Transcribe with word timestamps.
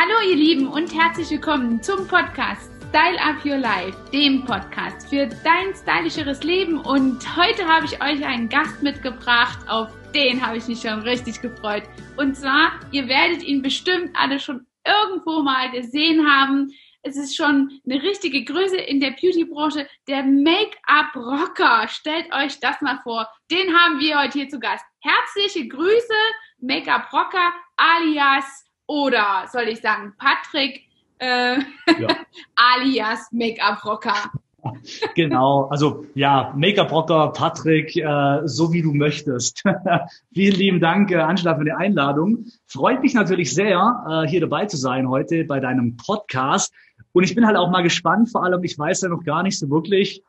Hallo 0.00 0.30
ihr 0.30 0.36
Lieben 0.36 0.68
und 0.68 0.94
herzlich 0.94 1.28
willkommen 1.28 1.82
zum 1.82 2.06
Podcast 2.06 2.70
Style 2.90 3.20
Up 3.20 3.44
Your 3.44 3.56
Life, 3.56 3.98
dem 4.12 4.44
Podcast 4.44 5.08
für 5.08 5.26
dein 5.26 5.74
stylischeres 5.74 6.44
Leben. 6.44 6.78
Und 6.78 7.36
heute 7.36 7.66
habe 7.66 7.84
ich 7.84 8.00
euch 8.00 8.24
einen 8.24 8.48
Gast 8.48 8.80
mitgebracht, 8.80 9.58
auf 9.68 9.90
den 10.14 10.40
habe 10.40 10.56
ich 10.56 10.68
mich 10.68 10.82
schon 10.82 11.00
richtig 11.00 11.40
gefreut. 11.40 11.82
Und 12.16 12.36
zwar, 12.36 12.78
ihr 12.92 13.08
werdet 13.08 13.42
ihn 13.42 13.60
bestimmt 13.60 14.14
alle 14.14 14.38
schon 14.38 14.68
irgendwo 14.86 15.42
mal 15.42 15.68
gesehen 15.72 16.24
haben. 16.30 16.70
Es 17.02 17.16
ist 17.16 17.34
schon 17.34 17.68
eine 17.84 18.00
richtige 18.00 18.44
Größe 18.44 18.76
in 18.76 19.00
der 19.00 19.16
Beauty-Branche. 19.20 19.88
Der 20.06 20.22
Make-up-Rocker. 20.22 21.88
Stellt 21.88 22.32
euch 22.32 22.60
das 22.60 22.80
mal 22.82 23.00
vor. 23.02 23.26
Den 23.50 23.76
haben 23.76 23.98
wir 23.98 24.20
heute 24.20 24.38
hier 24.38 24.48
zu 24.48 24.60
Gast. 24.60 24.84
Herzliche 25.00 25.66
Grüße, 25.66 26.14
Make-up-Rocker 26.60 27.52
alias 27.76 28.67
oder 28.88 29.44
soll 29.52 29.68
ich 29.68 29.80
sagen 29.80 30.14
Patrick 30.18 30.82
äh, 31.18 31.58
ja. 31.58 32.08
alias 32.56 33.28
Make-up-Rocker. 33.30 34.32
Genau, 35.14 35.68
also 35.70 36.04
ja, 36.14 36.52
Make-up-Rocker, 36.56 37.28
Patrick, 37.28 37.96
äh, 37.96 38.40
so 38.44 38.72
wie 38.72 38.82
du 38.82 38.92
möchtest. 38.92 39.62
Vielen 40.34 40.56
lieben 40.56 40.80
Dank, 40.80 41.12
äh, 41.12 41.16
Angela, 41.16 41.56
für 41.56 41.64
die 41.64 41.72
Einladung. 41.72 42.46
Freut 42.66 43.00
mich 43.00 43.14
natürlich 43.14 43.54
sehr, 43.54 43.78
äh, 44.10 44.28
hier 44.28 44.40
dabei 44.40 44.66
zu 44.66 44.76
sein 44.76 45.08
heute 45.08 45.44
bei 45.44 45.60
deinem 45.60 45.96
Podcast. 45.96 46.74
Und 47.12 47.22
ich 47.22 47.36
bin 47.36 47.46
halt 47.46 47.56
auch 47.56 47.70
mal 47.70 47.82
gespannt, 47.82 48.30
vor 48.30 48.42
allem, 48.44 48.62
ich 48.64 48.76
weiß 48.76 49.02
ja 49.02 49.08
noch 49.08 49.22
gar 49.22 49.44
nicht 49.44 49.58
so 49.58 49.70
wirklich, 49.70 50.22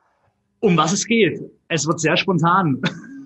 um 0.59 0.77
was 0.77 0.93
es 0.93 1.07
geht. 1.07 1.41
Es 1.67 1.87
wird 1.87 1.99
sehr 1.99 2.15
spontan 2.15 2.81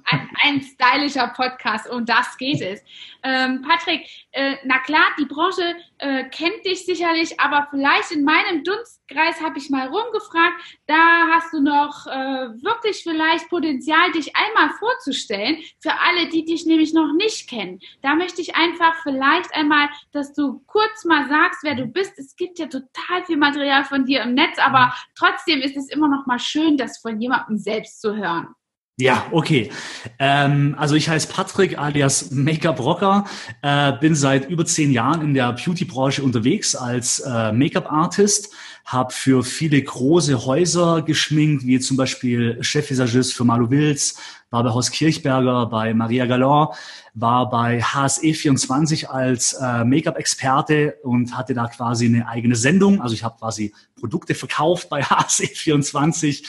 ein, 0.05 0.29
ein 0.43 0.61
stylischer 0.61 1.27
Podcast, 1.29 1.89
und 1.89 2.09
das 2.09 2.37
geht 2.37 2.61
es. 2.61 2.81
Ähm, 3.23 3.61
Patrick, 3.61 4.07
äh, 4.31 4.55
na 4.65 4.79
klar, 4.79 5.05
die 5.17 5.25
Branche 5.25 5.75
äh, 5.99 6.25
kennt 6.25 6.65
dich 6.65 6.85
sicherlich, 6.85 7.39
aber 7.39 7.67
vielleicht 7.69 8.11
in 8.11 8.23
meinem 8.23 8.63
Dunstkreis 8.63 9.41
habe 9.41 9.57
ich 9.57 9.69
mal 9.69 9.87
rumgefragt, 9.87 10.55
da 10.87 11.27
hast 11.33 11.53
du 11.53 11.61
noch 11.61 12.05
äh, 12.07 12.49
wirklich 12.61 13.03
vielleicht 13.03 13.49
Potenzial, 13.49 14.11
dich 14.11 14.33
einmal 14.35 14.71
vorzustellen, 14.77 15.57
für 15.79 15.93
alle, 15.93 16.27
die 16.29 16.45
dich 16.45 16.65
nämlich 16.65 16.93
noch 16.93 17.13
nicht 17.13 17.49
kennen. 17.49 17.79
Da 18.01 18.15
möchte 18.15 18.41
ich 18.41 18.55
einfach 18.55 18.95
vielleicht 19.03 19.53
einmal, 19.55 19.89
dass 20.11 20.33
du 20.33 20.61
kurz 20.67 21.05
mal 21.05 21.27
sagst, 21.29 21.63
wer 21.63 21.75
du 21.75 21.85
bist. 21.85 22.19
Es 22.19 22.35
gibt 22.35 22.59
ja 22.59 22.67
total 22.67 23.23
viel 23.25 23.37
Material 23.37 23.85
von 23.85 24.05
dir 24.05 24.23
im 24.23 24.33
Netz, 24.33 24.57
aber 24.59 24.93
trotzdem 25.15 25.61
ist 25.61 25.77
es 25.77 25.89
immer 25.89 26.07
noch 26.07 26.25
mal 26.25 26.39
schön, 26.39 26.77
das 26.77 26.99
von 26.99 27.21
jemandem 27.21 27.57
selbst 27.57 28.01
zu 28.01 28.15
hören. 28.15 28.53
Ja, 28.99 29.25
okay. 29.31 29.71
Ähm, 30.19 30.75
also 30.77 30.93
ich 30.93 31.09
heiße 31.09 31.27
Patrick 31.27 31.79
alias 31.79 32.29
Make-up 32.29 32.79
Rocker, 32.79 33.25
äh, 33.63 33.91
bin 33.93 34.13
seit 34.13 34.47
über 34.51 34.65
zehn 34.67 34.91
Jahren 34.91 35.21
in 35.21 35.33
der 35.33 35.51
Beauty-Branche 35.53 36.21
unterwegs 36.21 36.75
als 36.75 37.17
äh, 37.19 37.51
Make-up-Artist, 37.51 38.53
habe 38.85 39.11
für 39.11 39.43
viele 39.43 39.81
große 39.81 40.45
Häuser 40.45 41.01
geschminkt, 41.01 41.65
wie 41.65 41.79
zum 41.79 41.97
Beispiel 41.97 42.59
Chefvisagist 42.61 43.33
für 43.33 43.45
Malu 43.45 43.71
Wills, 43.71 44.15
war 44.51 44.63
bei 44.63 44.69
Haus 44.69 44.91
Kirchberger, 44.91 45.65
bei 45.65 45.95
Maria 45.95 46.27
Galland, 46.27 46.75
war 47.15 47.49
bei 47.49 47.81
HSE24 47.81 49.05
als 49.05 49.53
äh, 49.53 49.83
Make-up-Experte 49.85 50.97
und 51.01 51.35
hatte 51.35 51.55
da 51.55 51.65
quasi 51.65 52.05
eine 52.05 52.27
eigene 52.27 52.55
Sendung. 52.55 53.01
Also 53.01 53.15
ich 53.15 53.23
habe 53.23 53.39
quasi 53.39 53.73
Produkte 53.99 54.35
verkauft 54.35 54.89
bei 54.89 55.01
HSE24 55.03 56.43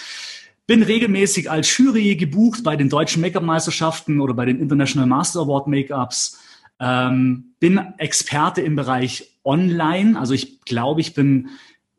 bin 0.66 0.82
regelmäßig 0.82 1.50
als 1.50 1.76
Jury 1.76 2.16
gebucht 2.16 2.62
bei 2.62 2.76
den 2.76 2.88
deutschen 2.88 3.20
Make-up-Meisterschaften 3.20 4.20
oder 4.20 4.34
bei 4.34 4.46
den 4.46 4.60
International 4.60 5.06
Master 5.06 5.40
Award 5.40 5.66
Make-ups. 5.66 6.38
Ähm, 6.80 7.54
bin 7.60 7.78
Experte 7.98 8.62
im 8.62 8.76
Bereich 8.76 9.38
Online. 9.44 10.18
Also 10.18 10.32
ich 10.32 10.62
glaube, 10.62 11.02
ich 11.02 11.14
bin, 11.14 11.50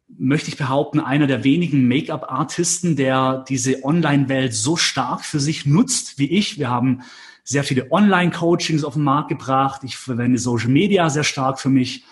möchte 0.08 0.50
ich 0.50 0.58
behaupten, 0.58 1.00
einer 1.00 1.28
der 1.28 1.44
wenigen 1.44 1.88
Make-up-Artisten, 1.88 2.96
der 2.96 3.46
diese 3.48 3.84
Online-Welt 3.84 4.54
so 4.54 4.76
stark 4.76 5.24
für 5.24 5.40
sich 5.40 5.66
nutzt 5.66 6.18
wie 6.18 6.32
ich. 6.32 6.58
Wir 6.58 6.70
haben 6.70 7.02
sehr 7.44 7.64
viele 7.64 7.92
Online-Coachings 7.92 8.84
auf 8.84 8.96
den 8.96 9.04
Markt 9.04 9.30
gebracht. 9.30 9.84
Ich 9.84 9.96
verwende 9.96 10.40
Social 10.40 10.70
Media 10.70 11.10
sehr 11.12 11.24
stark 11.24 11.60
für 11.60 11.70
mich. 11.70 12.04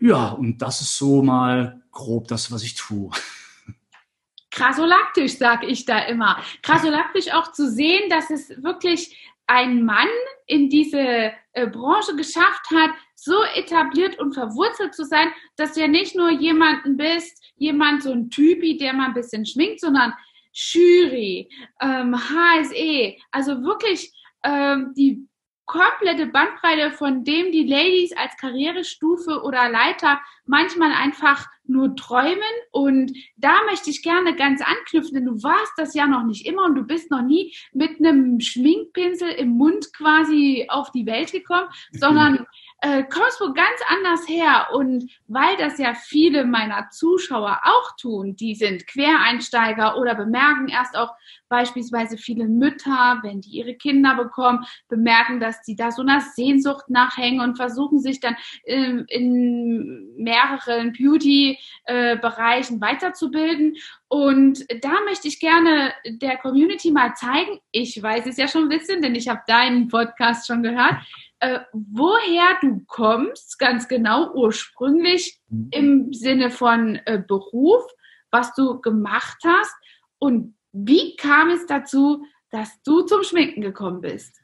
Ja, 0.00 0.30
und 0.30 0.62
das 0.62 0.80
ist 0.80 0.96
so 0.96 1.22
mal 1.22 1.82
grob 1.92 2.28
das, 2.28 2.50
was 2.50 2.62
ich 2.62 2.74
tue 2.74 3.10
krasolaktisch, 4.60 5.38
sag 5.38 5.64
ich 5.64 5.86
da 5.86 6.00
immer. 6.00 6.42
Krasolaktisch 6.62 7.32
auch 7.32 7.52
zu 7.52 7.70
sehen, 7.70 8.10
dass 8.10 8.30
es 8.30 8.62
wirklich 8.62 9.16
ein 9.46 9.84
Mann 9.84 10.08
in 10.46 10.68
diese 10.68 11.32
äh, 11.52 11.66
Branche 11.66 12.14
geschafft 12.14 12.70
hat, 12.74 12.90
so 13.16 13.42
etabliert 13.54 14.18
und 14.18 14.34
verwurzelt 14.34 14.94
zu 14.94 15.04
sein, 15.04 15.28
dass 15.56 15.72
du 15.72 15.80
ja 15.80 15.88
nicht 15.88 16.14
nur 16.14 16.30
jemanden 16.30 16.96
bist, 16.96 17.42
jemand, 17.56 18.02
so 18.02 18.12
ein 18.12 18.30
Typi, 18.30 18.76
der 18.76 18.92
mal 18.92 19.06
ein 19.06 19.14
bisschen 19.14 19.44
schminkt, 19.44 19.80
sondern 19.80 20.12
Jury, 20.52 21.48
ähm, 21.80 22.14
HSE, 22.14 23.16
also 23.30 23.62
wirklich 23.62 24.12
ähm, 24.44 24.92
die 24.96 25.26
komplette 25.70 26.26
Bandbreite, 26.26 26.90
von 26.90 27.22
dem 27.22 27.52
die 27.52 27.64
Ladies 27.64 28.12
als 28.16 28.36
Karrierestufe 28.38 29.42
oder 29.44 29.70
Leiter 29.70 30.20
manchmal 30.44 30.92
einfach 30.92 31.46
nur 31.64 31.94
träumen. 31.94 32.42
Und 32.72 33.12
da 33.36 33.52
möchte 33.66 33.88
ich 33.88 34.02
gerne 34.02 34.34
ganz 34.34 34.60
anknüpfen, 34.62 35.14
denn 35.14 35.26
du 35.26 35.42
warst 35.44 35.72
das 35.76 35.94
ja 35.94 36.08
noch 36.08 36.24
nicht 36.24 36.44
immer 36.44 36.64
und 36.64 36.74
du 36.74 36.82
bist 36.82 37.12
noch 37.12 37.22
nie 37.22 37.54
mit 37.72 38.00
einem 38.00 38.40
Schminkpinsel 38.40 39.30
im 39.30 39.50
Mund 39.50 39.92
quasi 39.96 40.66
auf 40.68 40.90
die 40.90 41.06
Welt 41.06 41.30
gekommen, 41.30 41.68
sondern 41.92 42.46
äh, 42.82 43.02
kommst 43.04 43.40
wo 43.40 43.52
ganz 43.52 43.80
anders 43.88 44.28
her. 44.28 44.68
Und 44.72 45.10
weil 45.28 45.56
das 45.58 45.78
ja 45.78 45.94
viele 45.94 46.44
meiner 46.44 46.88
Zuschauer 46.90 47.60
auch 47.64 47.96
tun, 47.96 48.36
die 48.36 48.54
sind 48.54 48.86
Quereinsteiger 48.86 49.98
oder 49.98 50.14
bemerken 50.14 50.68
erst 50.68 50.96
auch 50.96 51.12
beispielsweise 51.48 52.16
viele 52.16 52.46
Mütter, 52.46 53.18
wenn 53.22 53.40
die 53.42 53.50
ihre 53.50 53.74
Kinder 53.74 54.14
bekommen, 54.14 54.64
bemerken, 54.88 55.40
dass 55.40 55.62
die 55.62 55.76
da 55.76 55.90
so 55.90 56.02
einer 56.02 56.20
Sehnsucht 56.20 56.88
nachhängen 56.88 57.40
und 57.40 57.56
versuchen 57.56 57.98
sich 57.98 58.20
dann 58.20 58.36
in, 58.64 59.04
in 59.08 60.14
mehreren 60.16 60.92
Beauty-Bereichen 60.92 62.76
äh, 62.78 62.80
weiterzubilden. 62.80 63.76
Und 64.08 64.64
da 64.82 65.00
möchte 65.04 65.28
ich 65.28 65.40
gerne 65.40 65.92
der 66.04 66.38
Community 66.38 66.92
mal 66.92 67.14
zeigen, 67.14 67.60
ich 67.72 68.00
weiß 68.02 68.26
es 68.26 68.36
ja 68.38 68.48
schon 68.48 68.62
ein 68.62 68.68
bisschen, 68.68 69.02
denn 69.02 69.14
ich 69.14 69.28
habe 69.28 69.42
deinen 69.46 69.88
Podcast 69.88 70.46
schon 70.46 70.62
gehört, 70.62 70.96
äh, 71.40 71.60
woher 71.72 72.58
du 72.60 72.82
kommst, 72.86 73.58
ganz 73.58 73.88
genau 73.88 74.32
ursprünglich 74.34 75.40
mhm. 75.48 75.68
im 75.72 76.12
Sinne 76.12 76.50
von 76.50 77.00
äh, 77.06 77.22
Beruf, 77.26 77.84
was 78.30 78.54
du 78.54 78.80
gemacht 78.80 79.38
hast 79.44 79.74
und 80.18 80.54
wie 80.72 81.16
kam 81.16 81.50
es 81.50 81.66
dazu, 81.66 82.24
dass 82.50 82.82
du 82.82 83.02
zum 83.02 83.22
Schminken 83.24 83.60
gekommen 83.60 84.00
bist? 84.00 84.40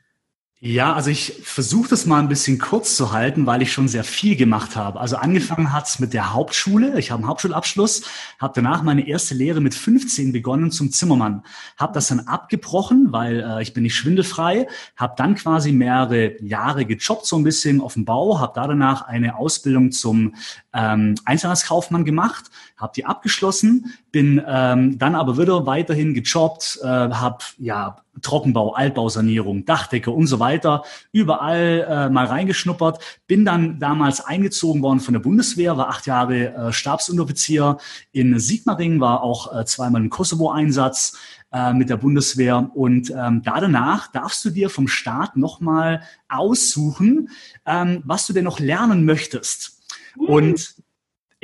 Ja, 0.58 0.94
also 0.94 1.10
ich 1.10 1.34
versuche 1.42 1.90
das 1.90 2.06
mal 2.06 2.18
ein 2.18 2.30
bisschen 2.30 2.58
kurz 2.58 2.96
zu 2.96 3.12
halten, 3.12 3.44
weil 3.44 3.60
ich 3.60 3.74
schon 3.74 3.88
sehr 3.88 4.04
viel 4.04 4.36
gemacht 4.36 4.74
habe. 4.74 4.98
Also 4.98 5.16
angefangen 5.16 5.70
hat's 5.70 5.98
mit 5.98 6.14
der 6.14 6.32
Hauptschule. 6.32 6.98
Ich 6.98 7.10
habe 7.10 7.20
einen 7.20 7.28
Hauptschulabschluss, 7.28 8.04
habe 8.38 8.54
danach 8.56 8.82
meine 8.82 9.06
erste 9.06 9.34
Lehre 9.34 9.60
mit 9.60 9.74
15 9.74 10.32
begonnen 10.32 10.70
zum 10.70 10.90
Zimmermann. 10.90 11.42
Habe 11.76 11.92
das 11.92 12.08
dann 12.08 12.20
abgebrochen, 12.20 13.12
weil 13.12 13.40
äh, 13.40 13.62
ich 13.62 13.74
bin 13.74 13.82
nicht 13.82 13.96
schwindelfrei. 13.96 14.66
Habe 14.96 15.12
dann 15.18 15.34
quasi 15.34 15.72
mehrere 15.72 16.42
Jahre 16.42 16.86
gejobbt 16.86 17.26
so 17.26 17.36
ein 17.36 17.44
bisschen 17.44 17.82
auf 17.82 17.92
dem 17.92 18.06
Bau. 18.06 18.40
Habe 18.40 18.52
da 18.54 18.66
danach 18.66 19.02
eine 19.02 19.36
Ausbildung 19.36 19.92
zum 19.92 20.36
ähm, 20.72 21.16
Einzelhandelskaufmann 21.26 22.06
gemacht, 22.06 22.46
habe 22.78 22.92
die 22.96 23.04
abgeschlossen, 23.04 23.92
bin 24.10 24.42
ähm, 24.46 24.98
dann 24.98 25.16
aber 25.16 25.36
wieder 25.36 25.66
weiterhin 25.66 26.14
gejobbt, 26.14 26.78
äh, 26.82 26.86
habe 26.86 27.44
ja 27.58 27.96
Trockenbau, 28.22 28.72
Altbausanierung, 28.74 29.64
Dachdecke 29.64 30.10
und 30.10 30.26
so 30.26 30.38
weiter, 30.38 30.84
überall 31.12 31.86
äh, 31.88 32.08
mal 32.10 32.26
reingeschnuppert. 32.26 32.98
Bin 33.26 33.44
dann 33.44 33.78
damals 33.78 34.24
eingezogen 34.24 34.82
worden 34.82 35.00
von 35.00 35.14
der 35.14 35.20
Bundeswehr, 35.20 35.76
war 35.76 35.88
acht 35.88 36.06
Jahre 36.06 36.54
äh, 36.54 36.72
Stabsunteroffizier 36.72 37.78
in 38.12 38.38
Sigmaringen, 38.38 39.00
war 39.00 39.22
auch 39.22 39.54
äh, 39.54 39.64
zweimal 39.64 40.02
im 40.02 40.10
Kosovo-Einsatz 40.10 41.18
äh, 41.52 41.72
mit 41.72 41.90
der 41.90 41.96
Bundeswehr. 41.96 42.70
Und 42.74 43.10
ähm, 43.10 43.42
da 43.42 43.60
danach 43.60 44.10
darfst 44.12 44.44
du 44.44 44.50
dir 44.50 44.70
vom 44.70 44.88
Staat 44.88 45.36
nochmal 45.36 46.02
aussuchen, 46.28 47.30
ähm, 47.64 48.02
was 48.04 48.26
du 48.26 48.32
denn 48.32 48.44
noch 48.44 48.58
lernen 48.58 49.04
möchtest. 49.04 49.80
Und 50.16 50.76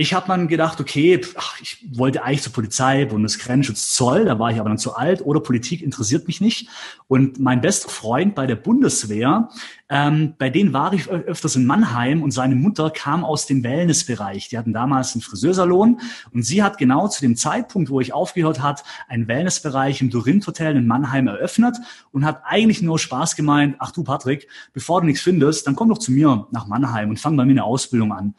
ich 0.03 0.15
habe 0.15 0.27
dann 0.27 0.49
gedacht, 0.49 0.81
okay, 0.81 1.21
ach, 1.37 1.61
ich 1.61 1.87
wollte 1.95 2.25
eigentlich 2.25 2.43
zur 2.43 2.53
Polizei, 2.53 3.05
Bundesgrenzschutz, 3.05 3.93
Zoll, 3.95 4.25
da 4.25 4.39
war 4.39 4.51
ich 4.51 4.59
aber 4.59 4.69
dann 4.69 4.77
zu 4.77 4.97
alt 4.97 5.25
oder 5.25 5.39
Politik 5.39 5.81
interessiert 5.81 6.27
mich 6.27 6.41
nicht. 6.41 6.69
Und 7.07 7.39
mein 7.39 7.61
bester 7.61 7.89
Freund 7.89 8.35
bei 8.35 8.47
der 8.47 8.57
Bundeswehr, 8.57 9.49
ähm, 9.89 10.35
bei 10.39 10.51
denen 10.51 10.73
war 10.73 10.93
ich 10.93 11.09
öfters 11.09 11.55
in 11.55 11.67
Mannheim 11.67 12.23
und 12.23 12.33
seine 12.33 12.57
Mutter 12.57 12.91
kam 12.91 13.25
aus 13.25 13.47
dem 13.47 13.63
Wellnessbereich. 13.63 14.49
Die 14.49 14.59
hatten 14.59 14.73
damals 14.73 15.15
einen 15.15 15.23
Friseursalon 15.23 16.01
und 16.33 16.43
sie 16.43 16.65
hat 16.65 16.79
genau 16.79 17.07
zu 17.07 17.21
dem 17.21 17.37
Zeitpunkt, 17.37 17.89
wo 17.89 18.01
ich 18.01 18.13
aufgehört 18.13 18.61
hat, 18.61 18.83
einen 19.09 19.29
Wellnessbereich 19.29 20.01
im 20.01 20.11
Dorint 20.11 20.45
Hotel 20.49 20.77
in 20.77 20.87
Mannheim 20.87 21.29
eröffnet 21.29 21.77
und 22.11 22.25
hat 22.25 22.43
eigentlich 22.45 22.83
nur 22.83 22.99
Spaß 22.99 23.37
gemeint, 23.37 23.77
ach 23.79 23.93
du 23.93 24.03
Patrick, 24.03 24.49
bevor 24.73 25.01
du 25.01 25.07
nichts 25.07 25.23
findest, 25.23 25.67
dann 25.69 25.77
komm 25.77 25.91
doch 25.91 25.99
zu 25.99 26.11
mir 26.11 26.49
nach 26.51 26.67
Mannheim 26.67 27.11
und 27.11 27.21
fang 27.21 27.37
bei 27.37 27.45
mir 27.45 27.53
eine 27.53 27.65
Ausbildung 27.65 28.13
an. 28.13 28.35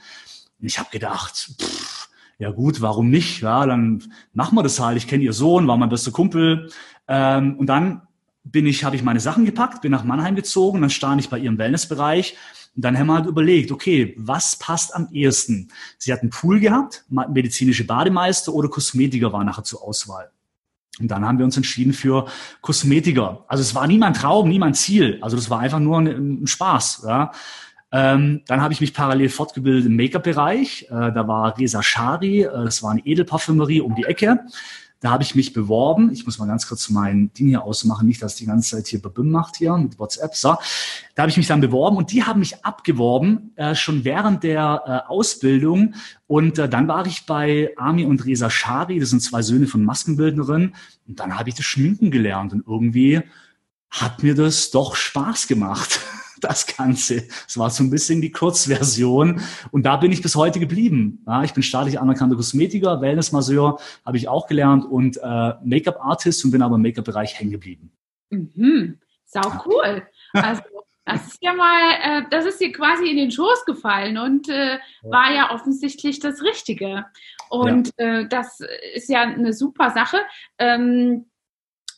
Ich 0.66 0.80
habe 0.80 0.90
gedacht, 0.92 1.52
pff, 1.62 2.10
ja 2.40 2.52
gut, 2.52 2.82
warum 2.82 3.10
nicht? 3.10 3.42
Ja, 3.42 3.66
dann 3.66 4.04
machen 4.34 4.56
wir 4.56 4.64
das 4.64 4.80
halt. 4.80 4.98
Ich 4.98 5.08
kenne 5.08 5.24
ihr 5.24 5.34
Sohn, 5.34 5.68
war 5.68 5.78
mein 5.78 5.90
bester 5.90 6.12
Kumpel. 6.12 6.70
Ähm, 7.08 7.58
und 7.58 7.68
dann 7.68 8.02
bin 8.44 8.66
ich, 8.66 8.84
habe 8.84 8.96
ich 8.96 9.04
meine 9.04 9.20
Sachen 9.20 9.46
gepackt, 9.46 9.82
bin 9.82 9.92
nach 9.92 10.04
Mannheim 10.04 10.36
gezogen, 10.36 10.82
dann 10.82 10.90
stand 10.90 11.22
ich 11.22 11.30
bei 11.30 11.40
ihrem 11.40 11.58
Wellnessbereich 11.58 12.36
und 12.76 12.84
dann 12.84 12.98
haben 12.98 13.08
wir 13.08 13.14
halt 13.16 13.26
überlegt, 13.28 13.72
okay, 13.72 14.16
was 14.18 14.58
passt 14.58 14.96
am 14.96 15.08
ehesten? 15.12 15.70
Sie 15.98 16.12
hat 16.12 16.22
einen 16.22 16.32
Pool 16.32 16.60
gehabt, 16.60 17.06
medizinische 17.10 17.86
Bademeister 17.86 18.54
oder 18.54 18.68
Kosmetiker 18.68 19.32
war 19.32 19.44
nachher 19.44 19.64
zur 19.64 19.84
Auswahl. 19.84 20.32
Und 21.00 21.10
dann 21.10 21.26
haben 21.26 21.38
wir 21.40 21.46
uns 21.46 21.58
entschieden 21.58 21.94
für 21.94 22.28
Kosmetiker. 22.62 23.46
Also 23.48 23.62
es 23.62 23.74
war 23.74 23.88
nie 23.88 23.98
mein 23.98 24.14
Traum, 24.14 24.50
nie 24.50 24.60
mein 24.60 24.76
Ziel. 24.76 25.18
Also 25.22 25.36
das 25.36 25.50
war 25.50 25.60
einfach 25.60 25.80
nur 25.80 25.98
ein, 25.98 26.44
ein 26.44 26.48
Spaß. 26.48 27.04
Ja. 27.08 27.32
Ähm, 27.94 28.42
dann 28.48 28.62
habe 28.62 28.74
ich 28.74 28.82
mich 28.82 28.94
parallel 28.94 29.30
fortgebildet 29.30 29.86
im 29.86 29.96
Make-up-Bereich. 29.96 30.88
Äh, 30.90 30.90
da 30.90 31.28
war 31.28 31.56
Resa 31.58 31.84
Shari, 31.84 32.42
äh, 32.42 32.64
das 32.66 32.82
war 32.82 32.90
eine 32.90 33.06
Edelparfümerie 33.06 33.82
um 33.82 33.94
die 33.94 34.06
Ecke. 34.06 34.40
Da 35.00 35.12
habe 35.12 35.22
ich 35.22 35.36
mich 35.36 35.54
beworben. 35.54 36.12
Ich 36.12 36.26
muss 36.26 36.40
mal 36.40 36.48
ganz 36.48 36.66
kurz 36.68 36.90
mein 36.90 37.32
Ding 37.34 37.50
hier 37.50 37.64
ausmachen, 37.64 38.08
nicht, 38.08 38.24
dass 38.24 38.36
die 38.36 38.46
ganze 38.46 38.78
Zeit 38.78 38.88
hier 38.88 39.02
Babim 39.02 39.30
macht 39.30 39.58
hier 39.58 39.76
mit 39.78 40.00
WhatsApp. 40.00 40.34
So. 40.34 40.56
Da 41.14 41.24
habe 41.24 41.30
ich 41.30 41.38
mich 41.38 41.46
dann 41.46 41.62
beworben 41.62 41.98
und 41.98 42.12
die 42.14 42.24
haben 42.24 42.40
mich 42.40 42.66
abgeworben, 42.66 43.52
äh, 43.58 43.76
schon 43.76 44.06
während 44.06 44.44
der 44.44 45.04
äh, 45.06 45.10
Ausbildung. 45.12 45.94
Und 46.26 46.58
äh, 46.58 46.70
dann 46.70 46.88
war 46.88 47.06
ich 47.06 47.26
bei 47.28 47.74
Ami 47.78 48.06
und 48.06 48.26
Resa 48.26 48.50
Shari, 48.50 48.98
das 48.98 49.10
sind 49.10 49.20
zwei 49.20 49.42
Söhne 49.44 49.68
von 49.68 49.84
Maskenbildnerin. 49.84 50.74
Und 51.06 51.20
dann 51.20 51.38
habe 51.38 51.50
ich 51.50 51.56
das 51.56 51.66
Schminken 51.66 52.10
gelernt 52.10 52.54
und 52.54 52.66
irgendwie 52.66 53.22
hat 53.92 54.24
mir 54.24 54.34
das 54.34 54.72
doch 54.72 54.96
Spaß 54.96 55.48
gemacht 55.48 56.00
das 56.44 56.66
Ganze. 56.68 57.24
Es 57.48 57.58
war 57.58 57.70
so 57.70 57.84
ein 57.84 57.90
bisschen 57.90 58.22
die 58.22 58.32
Kurzversion. 58.32 59.42
Und 59.72 59.86
da 59.86 59.98
bin 59.98 60.12
ich 60.12 60.22
bis 60.22 60.36
heute 60.36 60.60
geblieben. 60.60 61.24
Ja, 61.28 61.44
ich 61.44 61.54
bin 61.54 61.64
staatlich 61.64 62.00
anerkannter 62.00 62.36
Kosmetiker, 62.36 63.02
Wellnessmasseur 63.02 63.80
habe 64.06 64.18
ich 64.18 64.28
auch 64.28 64.48
gelernt 64.48 64.86
und 64.86 65.18
äh, 65.18 65.54
Make-up-Artist 65.64 66.44
und 66.46 66.52
bin 66.52 66.62
aber 66.62 66.76
im 66.76 66.82
Make-up-Bereich 66.82 67.40
hängen 67.40 67.52
geblieben. 67.52 67.92
Mhm. 68.30 69.00
Sau 69.26 69.64
cool. 69.66 70.04
Also 70.34 70.62
das 71.06 71.28
ist 71.28 71.38
ja 71.42 71.54
mal, 71.54 71.92
äh, 72.02 72.22
das 72.30 72.46
ist 72.46 72.62
dir 72.62 72.72
quasi 72.72 73.10
in 73.10 73.18
den 73.18 73.32
Schoß 73.32 73.66
gefallen 73.66 74.18
und 74.18 74.48
äh, 74.48 74.80
war 75.02 75.34
ja 75.34 75.52
offensichtlich 75.52 76.20
das 76.20 76.42
Richtige. 76.42 77.06
Und 77.50 77.92
ja. 78.00 78.22
äh, 78.22 78.28
das 78.28 78.60
ist 78.94 79.10
ja 79.10 79.22
eine 79.22 79.54
super 79.54 79.92
Sache. 79.92 80.18
Ähm, 80.58 81.26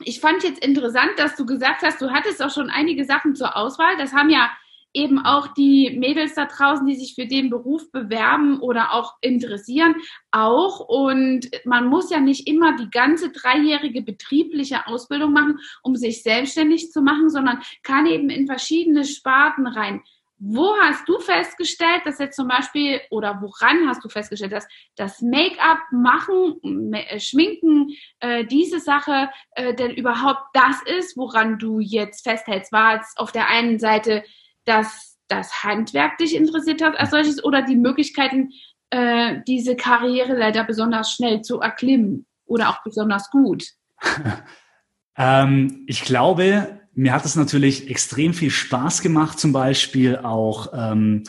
ich 0.03 0.19
fand 0.19 0.44
jetzt 0.44 0.63
interessant, 0.63 1.12
dass 1.18 1.36
du 1.36 1.45
gesagt 1.45 1.81
hast, 1.83 2.01
du 2.01 2.12
hattest 2.12 2.42
auch 2.44 2.51
schon 2.51 2.69
einige 2.69 3.06
Sachen 3.06 3.36
zur 3.36 3.56
Auswahl. 3.56 3.97
Das 3.97 4.13
haben 4.13 4.30
ja 4.30 4.50
eben 4.95 5.19
auch 5.19 5.47
die 5.47 5.95
Mädels 6.00 6.36
da 6.36 6.45
draußen, 6.45 6.88
die 6.88 6.95
sich 6.95 7.15
für 7.15 7.27
den 7.27 7.50
Beruf 7.50 7.92
bewerben 7.92 8.59
oder 8.62 8.94
auch 8.94 9.15
interessieren, 9.21 9.95
auch. 10.31 10.80
Und 10.80 11.50
man 11.65 11.88
muss 11.88 12.09
ja 12.09 12.19
nicht 12.19 12.47
immer 12.47 12.75
die 12.77 12.89
ganze 12.89 13.30
dreijährige 13.30 14.01
betriebliche 14.01 14.88
Ausbildung 14.88 15.33
machen, 15.33 15.59
um 15.83 15.95
sich 15.95 16.24
selbstständig 16.24 16.91
zu 16.91 17.01
machen, 17.01 17.30
sondern 17.30 17.62
kann 17.83 18.06
eben 18.06 18.30
in 18.30 18.48
verschiedene 18.48 19.03
Sparten 19.03 19.68
rein. 19.68 20.01
Wo 20.38 20.76
hast 20.82 21.08
du 21.08 21.18
festgestellt, 21.20 22.02
dass 22.04 22.20
jetzt 22.20 22.36
zum 22.36 22.50
Beispiel, 22.50 23.00
oder 23.10 23.40
woran 23.42 23.88
hast 23.88 24.04
du 24.04 24.10
festgestellt, 24.10 24.52
dass 24.52 24.68
das 24.98 25.22
Make-up 25.22 25.80
machen, 25.92 26.94
äh, 26.94 27.20
Schminken, 27.20 27.96
äh, 28.20 28.46
diese 28.46 28.80
Sache 28.80 29.30
äh, 29.52 29.74
denn 29.74 29.92
überhaupt 29.92 30.44
das 30.54 30.82
ist, 30.84 31.16
woran 31.16 31.58
du 31.58 31.80
jetzt 31.80 32.28
festhältst? 32.28 32.74
War 32.74 33.00
es 33.00 33.14
auf 33.16 33.32
der 33.32 33.48
einen 33.48 33.80
Seite, 33.80 34.24
dass 34.66 35.18
das 35.30 35.64
Handwerk 35.64 36.18
dich 36.18 36.36
interessiert 36.36 36.82
hat 36.82 37.00
als 37.00 37.12
solches 37.12 37.44
oder 37.44 37.62
die 37.62 37.78
Möglichkeiten, 37.78 38.52
äh, 38.90 39.38
diese 39.48 39.78
Karriere 39.78 40.38
leider 40.38 40.66
besonders 40.66 41.12
schnell 41.12 41.42
zu 41.42 41.62
erklimmen 41.62 42.26
oder 42.46 42.70
auch 42.70 42.84
besonders 42.84 43.32
gut? 43.32 43.70
ähm, 45.18 45.86
ich 45.88 46.02
glaube, 46.04 46.82
mir 46.95 47.13
hat 47.13 47.25
es 47.25 47.36
natürlich 47.36 47.89
extrem 47.89 48.33
viel 48.33 48.50
Spaß 48.50 49.01
gemacht, 49.01 49.39
zum 49.39 49.51
Beispiel 49.51 50.18
auch 50.18 50.71
ähm, 50.74 51.24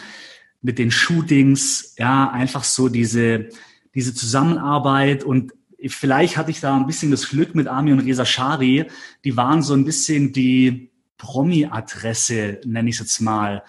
mit 0.62 0.78
den 0.78 0.90
Shootings, 0.90 1.94
ja, 1.98 2.30
einfach 2.30 2.64
so 2.64 2.88
diese, 2.88 3.48
diese 3.94 4.14
Zusammenarbeit 4.14 5.24
und 5.24 5.52
vielleicht 5.88 6.36
hatte 6.36 6.50
ich 6.50 6.60
da 6.60 6.76
ein 6.76 6.86
bisschen 6.86 7.10
das 7.10 7.28
Glück 7.28 7.54
mit 7.54 7.68
Ami 7.68 7.92
und 7.92 8.00
Reza 8.00 8.24
Shari, 8.24 8.86
die 9.24 9.36
waren 9.36 9.62
so 9.62 9.74
ein 9.74 9.84
bisschen 9.84 10.32
die 10.32 10.90
Promi-Adresse, 11.18 12.60
nenne 12.64 12.88
ich 12.88 12.96
es 12.96 13.00
jetzt 13.00 13.20
mal. 13.20 13.62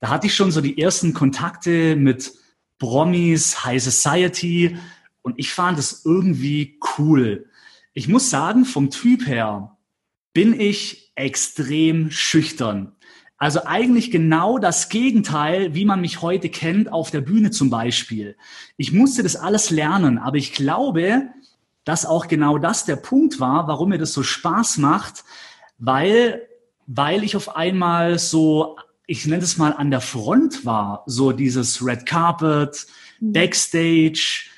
Da 0.00 0.10
hatte 0.10 0.26
ich 0.26 0.34
schon 0.34 0.50
so 0.50 0.60
die 0.60 0.80
ersten 0.80 1.14
Kontakte 1.14 1.96
mit 1.96 2.32
Promis, 2.78 3.64
High 3.64 3.82
Society 3.82 4.76
und 5.22 5.38
ich 5.38 5.52
fand 5.52 5.78
es 5.78 6.04
irgendwie 6.04 6.78
cool. 6.98 7.46
Ich 7.92 8.08
muss 8.08 8.28
sagen, 8.28 8.64
vom 8.64 8.90
Typ 8.90 9.26
her 9.26 9.73
bin 10.34 10.58
ich 10.58 11.12
extrem 11.14 12.10
schüchtern. 12.10 12.92
Also 13.38 13.64
eigentlich 13.64 14.10
genau 14.10 14.58
das 14.58 14.88
Gegenteil, 14.88 15.74
wie 15.74 15.84
man 15.84 16.00
mich 16.00 16.22
heute 16.22 16.48
kennt, 16.48 16.92
auf 16.92 17.10
der 17.10 17.20
Bühne 17.20 17.50
zum 17.50 17.70
Beispiel. 17.70 18.36
Ich 18.76 18.92
musste 18.92 19.22
das 19.22 19.36
alles 19.36 19.70
lernen, 19.70 20.18
aber 20.18 20.36
ich 20.36 20.52
glaube, 20.52 21.28
dass 21.84 22.06
auch 22.06 22.28
genau 22.28 22.58
das 22.58 22.84
der 22.84 22.96
Punkt 22.96 23.40
war, 23.40 23.68
warum 23.68 23.90
mir 23.90 23.98
das 23.98 24.12
so 24.12 24.22
Spaß 24.22 24.78
macht, 24.78 25.24
weil, 25.78 26.42
weil 26.86 27.24
ich 27.24 27.36
auf 27.36 27.56
einmal 27.56 28.18
so, 28.18 28.76
ich 29.06 29.26
nenne 29.26 29.42
es 29.42 29.58
mal 29.58 29.72
an 29.72 29.90
der 29.90 30.00
Front 30.00 30.64
war, 30.64 31.02
so 31.06 31.32
dieses 31.32 31.84
Red 31.84 32.06
Carpet, 32.06 32.86
mhm. 33.20 33.32
Backstage, 33.32 34.48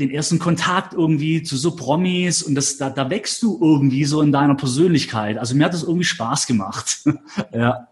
den 0.00 0.10
ersten 0.10 0.38
Kontakt 0.38 0.94
irgendwie 0.94 1.42
zu 1.42 1.56
so 1.56 1.76
Promis 1.76 2.42
und 2.42 2.54
das, 2.54 2.76
da, 2.78 2.90
da 2.90 3.10
wächst 3.10 3.42
du 3.42 3.58
irgendwie 3.60 4.04
so 4.04 4.22
in 4.22 4.32
deiner 4.32 4.54
Persönlichkeit. 4.54 5.38
Also 5.38 5.54
mir 5.54 5.66
hat 5.66 5.74
das 5.74 5.82
irgendwie 5.82 6.04
Spaß 6.04 6.46
gemacht. 6.46 7.04
ja. 7.52 7.88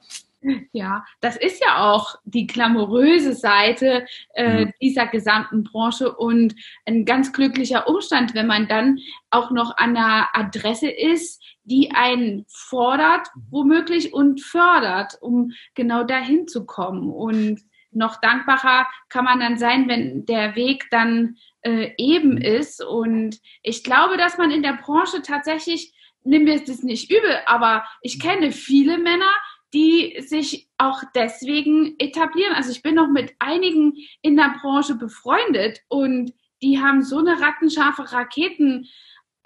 Ja, 0.72 1.04
das 1.20 1.36
ist 1.36 1.60
ja 1.60 1.90
auch 1.92 2.14
die 2.24 2.46
glamouröse 2.46 3.34
Seite 3.34 4.06
äh, 4.34 4.66
mhm. 4.66 4.72
dieser 4.80 5.06
gesamten 5.08 5.64
Branche 5.64 6.14
und 6.14 6.54
ein 6.86 7.04
ganz 7.04 7.32
glücklicher 7.32 7.88
Umstand, 7.88 8.34
wenn 8.34 8.46
man 8.46 8.68
dann 8.68 8.98
auch 9.30 9.50
noch 9.50 9.76
an 9.76 9.96
einer 9.96 10.28
Adresse 10.34 10.88
ist, 10.88 11.42
die 11.64 11.90
einen 11.92 12.44
fordert, 12.48 13.26
womöglich 13.50 14.14
und 14.14 14.40
fördert, 14.40 15.18
um 15.20 15.50
genau 15.74 16.04
dahin 16.04 16.46
zu 16.46 16.64
kommen. 16.64 17.10
Und 17.10 17.60
noch 17.98 18.20
dankbarer 18.20 18.86
kann 19.08 19.24
man 19.24 19.40
dann 19.40 19.58
sein, 19.58 19.88
wenn 19.88 20.24
der 20.24 20.56
Weg 20.56 20.86
dann 20.90 21.36
äh, 21.62 21.90
eben 21.98 22.36
mhm. 22.36 22.38
ist. 22.38 22.82
Und 22.82 23.38
ich 23.62 23.84
glaube, 23.84 24.16
dass 24.16 24.38
man 24.38 24.50
in 24.50 24.62
der 24.62 24.78
Branche 24.82 25.20
tatsächlich, 25.22 25.92
nimm 26.24 26.44
mir 26.44 26.58
das 26.64 26.82
nicht 26.82 27.10
übel, 27.10 27.38
aber 27.46 27.84
ich 28.00 28.16
mhm. 28.16 28.22
kenne 28.22 28.52
viele 28.52 28.98
Männer, 28.98 29.30
die 29.74 30.16
sich 30.20 30.68
auch 30.78 31.02
deswegen 31.14 31.96
etablieren. 31.98 32.54
Also 32.54 32.70
ich 32.70 32.82
bin 32.82 32.94
noch 32.94 33.08
mit 33.08 33.34
einigen 33.38 33.94
in 34.22 34.36
der 34.36 34.54
Branche 34.60 34.94
befreundet 34.94 35.80
und 35.88 36.32
die 36.62 36.80
haben 36.80 37.02
so 37.02 37.18
eine 37.18 37.40
rattenscharfe 37.40 38.12
Raketen 38.12 38.88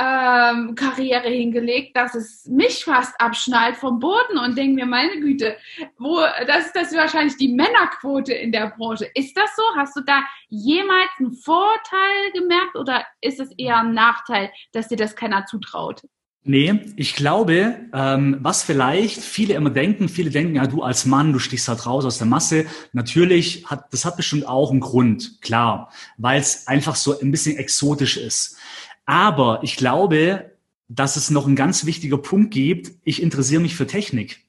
ähm, 0.03 0.75
Karriere 0.75 1.29
hingelegt, 1.29 1.97
dass 1.97 2.15
es 2.15 2.47
mich 2.47 2.85
fast 2.85 3.15
abschnallt 3.21 3.77
vom 3.77 4.01
Boden 4.01 4.39
und 4.45 4.59
denke 4.59 4.75
mir, 4.75 4.87
meine 4.87 5.21
Güte, 5.21 5.57
wo, 5.97 6.19
das, 6.47 6.73
das 6.73 6.91
ist 6.91 6.97
wahrscheinlich 6.97 7.37
die 7.37 7.53
Männerquote 7.53 8.33
in 8.33 8.51
der 8.51 8.73
Branche. 8.77 9.09
Ist 9.15 9.37
das 9.37 9.55
so? 9.55 9.63
Hast 9.77 9.95
du 9.97 10.01
da 10.01 10.23
jemals 10.49 11.11
einen 11.19 11.33
Vorteil 11.33 12.33
gemerkt 12.35 12.75
oder 12.75 13.07
ist 13.21 13.39
es 13.39 13.53
eher 13.57 13.79
ein 13.79 13.95
Nachteil, 13.95 14.51
dass 14.73 14.89
dir 14.89 14.97
das 14.97 15.15
keiner 15.15 15.47
zutraut? 15.47 16.03
Nee, 16.45 16.81
ich 16.97 17.15
glaube, 17.15 17.77
ähm, 17.95 18.39
was 18.41 18.65
vielleicht 18.65 19.21
viele 19.21 19.55
immer 19.55 19.71
denken, 19.71 20.09
viele 20.09 20.31
denken, 20.31 20.57
ja, 20.57 20.67
du 20.67 20.83
als 20.83 21.07
Mann, 21.07 21.33
du 21.33 21.39
stichst 21.39 21.69
halt 21.69 21.87
raus 21.87 22.05
aus 22.05 22.19
der 22.19 22.27
Masse. 22.27 22.67
Natürlich 22.93 23.65
hat, 23.67 23.93
das 23.93 24.05
hat 24.05 24.17
bestimmt 24.17 24.49
auch 24.49 24.73
einen 24.73 24.81
Grund, 24.81 25.41
klar, 25.41 25.93
weil 26.17 26.41
es 26.41 26.67
einfach 26.67 26.97
so 26.97 27.17
ein 27.21 27.31
bisschen 27.31 27.57
exotisch 27.59 28.17
ist. 28.17 28.57
Aber 29.05 29.61
ich 29.63 29.77
glaube, 29.77 30.53
dass 30.89 31.17
es 31.17 31.31
noch 31.31 31.47
ein 31.47 31.57
ganz 31.57 31.87
wichtiger 31.87 32.19
Punkt 32.19 32.53
gibt. 32.53 32.93
Ich 33.05 33.23
interessiere 33.23 33.63
mich 33.63 33.75
für 33.75 33.87
Technik. 33.87 34.41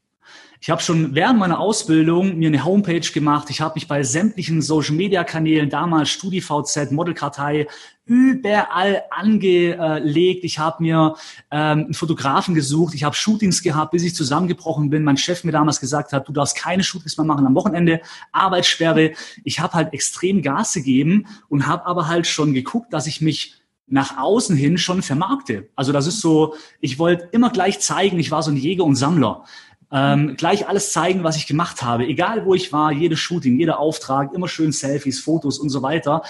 Ich 0.63 0.69
habe 0.69 0.81
schon 0.81 1.13
während 1.13 1.39
meiner 1.39 1.59
Ausbildung 1.59 2.37
mir 2.37 2.47
eine 2.47 2.63
Homepage 2.63 3.01
gemacht. 3.01 3.49
Ich 3.49 3.59
habe 3.59 3.73
mich 3.75 3.89
bei 3.89 4.01
sämtlichen 4.03 4.61
Social-Media-Kanälen, 4.61 5.69
damals 5.69 6.09
StudiVZ, 6.11 6.91
Modelkartei, 6.91 7.67
überall 8.05 9.03
angelegt. 9.09 10.45
Ich 10.45 10.59
habe 10.59 10.81
mir 10.81 11.15
ähm, 11.51 11.79
einen 11.79 11.93
Fotografen 11.93 12.55
gesucht. 12.55 12.93
Ich 12.93 13.03
habe 13.03 13.13
Shootings 13.13 13.61
gehabt, 13.61 13.91
bis 13.91 14.03
ich 14.03 14.15
zusammengebrochen 14.15 14.89
bin. 14.89 15.03
Mein 15.03 15.17
Chef 15.17 15.43
mir 15.43 15.51
damals 15.51 15.81
gesagt 15.81 16.13
hat, 16.13 16.29
du 16.29 16.31
darfst 16.31 16.55
keine 16.55 16.83
Shootings 16.85 17.17
mehr 17.17 17.25
machen 17.25 17.45
am 17.45 17.55
Wochenende, 17.55 17.99
Arbeitssperre. 18.31 19.11
Ich 19.43 19.59
habe 19.59 19.73
halt 19.73 19.91
extrem 19.91 20.41
Gas 20.41 20.75
gegeben 20.75 21.27
und 21.49 21.67
habe 21.67 21.85
aber 21.85 22.07
halt 22.07 22.25
schon 22.25 22.53
geguckt, 22.53 22.93
dass 22.93 23.05
ich 23.05 23.19
mich 23.19 23.62
nach 23.93 24.17
außen 24.17 24.55
hin 24.55 24.79
schon 24.79 25.03
vermarkte. 25.03 25.69
Also 25.75 25.91
das 25.91 26.07
ist 26.07 26.19
so, 26.19 26.55
ich 26.81 26.97
wollte 26.97 27.29
immer 27.31 27.51
gleich 27.51 27.79
zeigen, 27.79 28.17
ich 28.17 28.31
war 28.31 28.41
so 28.41 28.49
ein 28.49 28.57
Jäger 28.57 28.83
und 28.85 28.95
Sammler. 28.95 29.45
Ähm, 29.91 30.35
gleich 30.35 30.67
alles 30.67 30.91
zeigen, 30.91 31.23
was 31.23 31.37
ich 31.37 31.45
gemacht 31.45 31.83
habe, 31.83 32.07
egal 32.07 32.43
wo 32.47 32.55
ich 32.55 32.73
war, 32.73 32.91
jedes 32.91 33.19
Shooting, 33.19 33.59
jeder 33.59 33.77
Auftrag, 33.77 34.33
immer 34.33 34.47
schön 34.47 34.71
Selfies, 34.71 35.19
Fotos 35.19 35.59
und 35.59 35.69
so 35.69 35.83
weiter. 35.83 36.23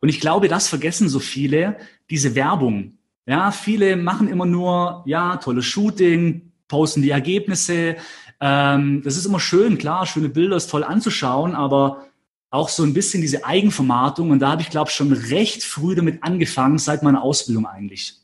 Und 0.00 0.08
ich 0.08 0.18
glaube, 0.18 0.48
das 0.48 0.66
vergessen 0.66 1.08
so 1.08 1.20
viele, 1.20 1.76
diese 2.10 2.34
Werbung. 2.34 2.94
Ja, 3.26 3.52
viele 3.52 3.96
machen 3.96 4.26
immer 4.26 4.46
nur, 4.46 5.04
ja, 5.06 5.36
tolles 5.36 5.66
Shooting, 5.66 6.50
posten 6.66 7.02
die 7.02 7.10
Ergebnisse. 7.10 7.94
Ähm, 8.40 9.02
das 9.04 9.16
ist 9.16 9.26
immer 9.26 9.38
schön, 9.38 9.78
klar, 9.78 10.04
schöne 10.04 10.30
Bilder 10.30 10.56
ist 10.56 10.68
toll 10.68 10.82
anzuschauen, 10.82 11.54
aber 11.54 12.06
auch 12.52 12.68
so 12.68 12.84
ein 12.84 12.92
bisschen 12.92 13.22
diese 13.22 13.44
Eigenvermarktung. 13.44 14.30
Und 14.30 14.40
da 14.40 14.52
habe 14.52 14.62
ich, 14.62 14.70
glaube 14.70 14.90
ich, 14.90 14.94
schon 14.94 15.12
recht 15.12 15.64
früh 15.64 15.94
damit 15.94 16.22
angefangen, 16.22 16.78
seit 16.78 17.02
meiner 17.02 17.22
Ausbildung 17.22 17.66
eigentlich. 17.66 18.22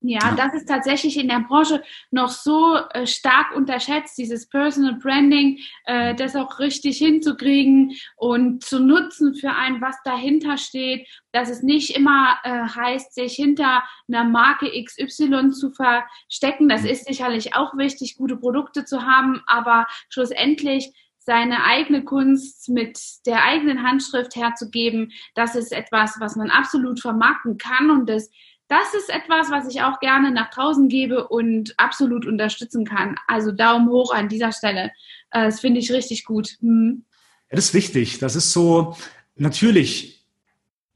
Ja, 0.00 0.20
ja, 0.22 0.34
das 0.36 0.54
ist 0.54 0.68
tatsächlich 0.68 1.18
in 1.18 1.28
der 1.28 1.40
Branche 1.40 1.82
noch 2.10 2.28
so 2.28 2.76
äh, 2.90 3.06
stark 3.06 3.56
unterschätzt, 3.56 4.16
dieses 4.18 4.48
Personal 4.48 4.94
Branding, 4.94 5.58
äh, 5.84 6.14
das 6.14 6.36
auch 6.36 6.58
richtig 6.58 6.98
hinzukriegen 6.98 7.92
und 8.16 8.62
zu 8.62 8.78
nutzen 8.78 9.34
für 9.34 9.50
ein, 9.50 9.80
was 9.80 9.96
dahinter 10.04 10.58
steht, 10.58 11.08
dass 11.32 11.48
es 11.48 11.62
nicht 11.62 11.96
immer 11.96 12.36
äh, 12.44 12.50
heißt, 12.50 13.14
sich 13.14 13.34
hinter 13.34 13.82
einer 14.06 14.24
Marke 14.24 14.70
XY 14.84 15.50
zu 15.50 15.72
verstecken. 15.72 16.68
Das 16.68 16.82
mhm. 16.82 16.88
ist 16.88 17.06
sicherlich 17.06 17.56
auch 17.56 17.76
wichtig, 17.76 18.16
gute 18.16 18.36
Produkte 18.36 18.84
zu 18.84 19.02
haben, 19.02 19.42
aber 19.46 19.86
schlussendlich 20.08 20.92
seine 21.26 21.64
eigene 21.64 22.04
Kunst 22.04 22.68
mit 22.68 23.00
der 23.26 23.42
eigenen 23.44 23.82
Handschrift 23.82 24.36
herzugeben, 24.36 25.10
das 25.34 25.56
ist 25.56 25.72
etwas, 25.72 26.20
was 26.20 26.36
man 26.36 26.50
absolut 26.50 27.00
vermarkten 27.00 27.58
kann 27.58 27.90
und 27.90 28.08
das 28.08 28.30
das 28.68 28.94
ist 28.94 29.10
etwas, 29.10 29.48
was 29.52 29.68
ich 29.72 29.82
auch 29.82 30.00
gerne 30.00 30.32
nach 30.32 30.50
draußen 30.50 30.88
gebe 30.88 31.28
und 31.28 31.74
absolut 31.76 32.26
unterstützen 32.26 32.84
kann. 32.84 33.14
Also 33.28 33.52
Daumen 33.52 33.88
hoch 33.88 34.12
an 34.12 34.28
dieser 34.28 34.50
Stelle. 34.50 34.90
Äh, 35.30 35.44
das 35.44 35.60
finde 35.60 35.78
ich 35.78 35.92
richtig 35.92 36.24
gut. 36.24 36.56
Hm. 36.60 37.04
Ja, 37.48 37.54
das 37.54 37.66
ist 37.66 37.74
wichtig. 37.74 38.18
Das 38.18 38.34
ist 38.34 38.52
so, 38.52 38.96
natürlich 39.36 40.26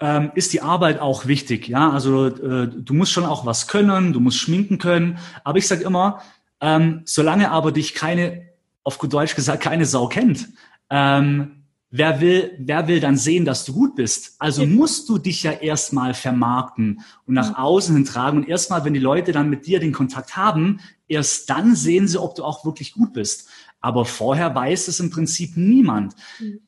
ähm, 0.01 0.33
ist 0.35 0.53
die 0.53 0.63
Arbeit 0.63 0.99
auch 0.99 1.27
wichtig. 1.27 1.69
Ja, 1.69 1.91
also 1.91 2.27
äh, 2.27 2.69
du 2.69 2.93
musst 2.93 3.13
schon 3.13 3.25
auch 3.25 3.47
was 3.47 3.69
können, 3.69 4.13
du 4.13 4.19
musst 4.19 4.39
schminken 4.39 4.79
können. 4.79 5.19
Aber 5.45 5.59
ich 5.59 5.69
sage 5.69 5.85
immer, 5.85 6.23
ähm, 6.61 7.03
solange 7.05 7.53
aber 7.53 7.71
dich 7.71 7.95
keine, 7.95 8.50
auf 8.83 8.99
gut 8.99 9.13
Deutsch 9.13 9.35
gesagt, 9.35 9.63
keine 9.63 9.87
Sau 9.87 10.09
kennt, 10.09 10.49
ähm, 10.89 11.65
wer 11.91 12.21
will, 12.21 12.53
wer 12.59 12.89
will 12.89 13.01
dann 13.01 13.17
sehen, 13.17 13.45
dass 13.45 13.65
du 13.65 13.73
gut 13.73 13.97
bist? 13.97 14.37
Also 14.39 14.67
musst 14.67 15.09
du 15.09 15.19
dich 15.19 15.43
ja 15.43 15.53
erstmal 15.53 16.15
vermarkten 16.15 17.01
und 17.27 17.35
nach 17.35 17.59
außen 17.59 17.95
hin 17.95 18.05
tragen. 18.05 18.39
Und 18.39 18.49
erstmal, 18.49 18.85
wenn 18.85 18.95
die 18.95 19.01
Leute 19.01 19.33
dann 19.33 19.51
mit 19.51 19.67
dir 19.67 19.81
den 19.81 19.93
Kontakt 19.93 20.37
haben, 20.37 20.81
erst 21.09 21.51
dann 21.51 21.75
sehen 21.75 22.09
sie, 22.09 22.21
ob 22.21 22.35
du 22.35 22.45
auch 22.45 22.65
wirklich 22.65 22.93
gut 22.93 23.13
bist. 23.13 23.49
Aber 23.81 24.05
vorher 24.05 24.55
weiß 24.55 24.89
es 24.89 25.01
im 25.01 25.11
Prinzip 25.11 25.57
niemand. 25.57 26.15
Mhm. 26.39 26.61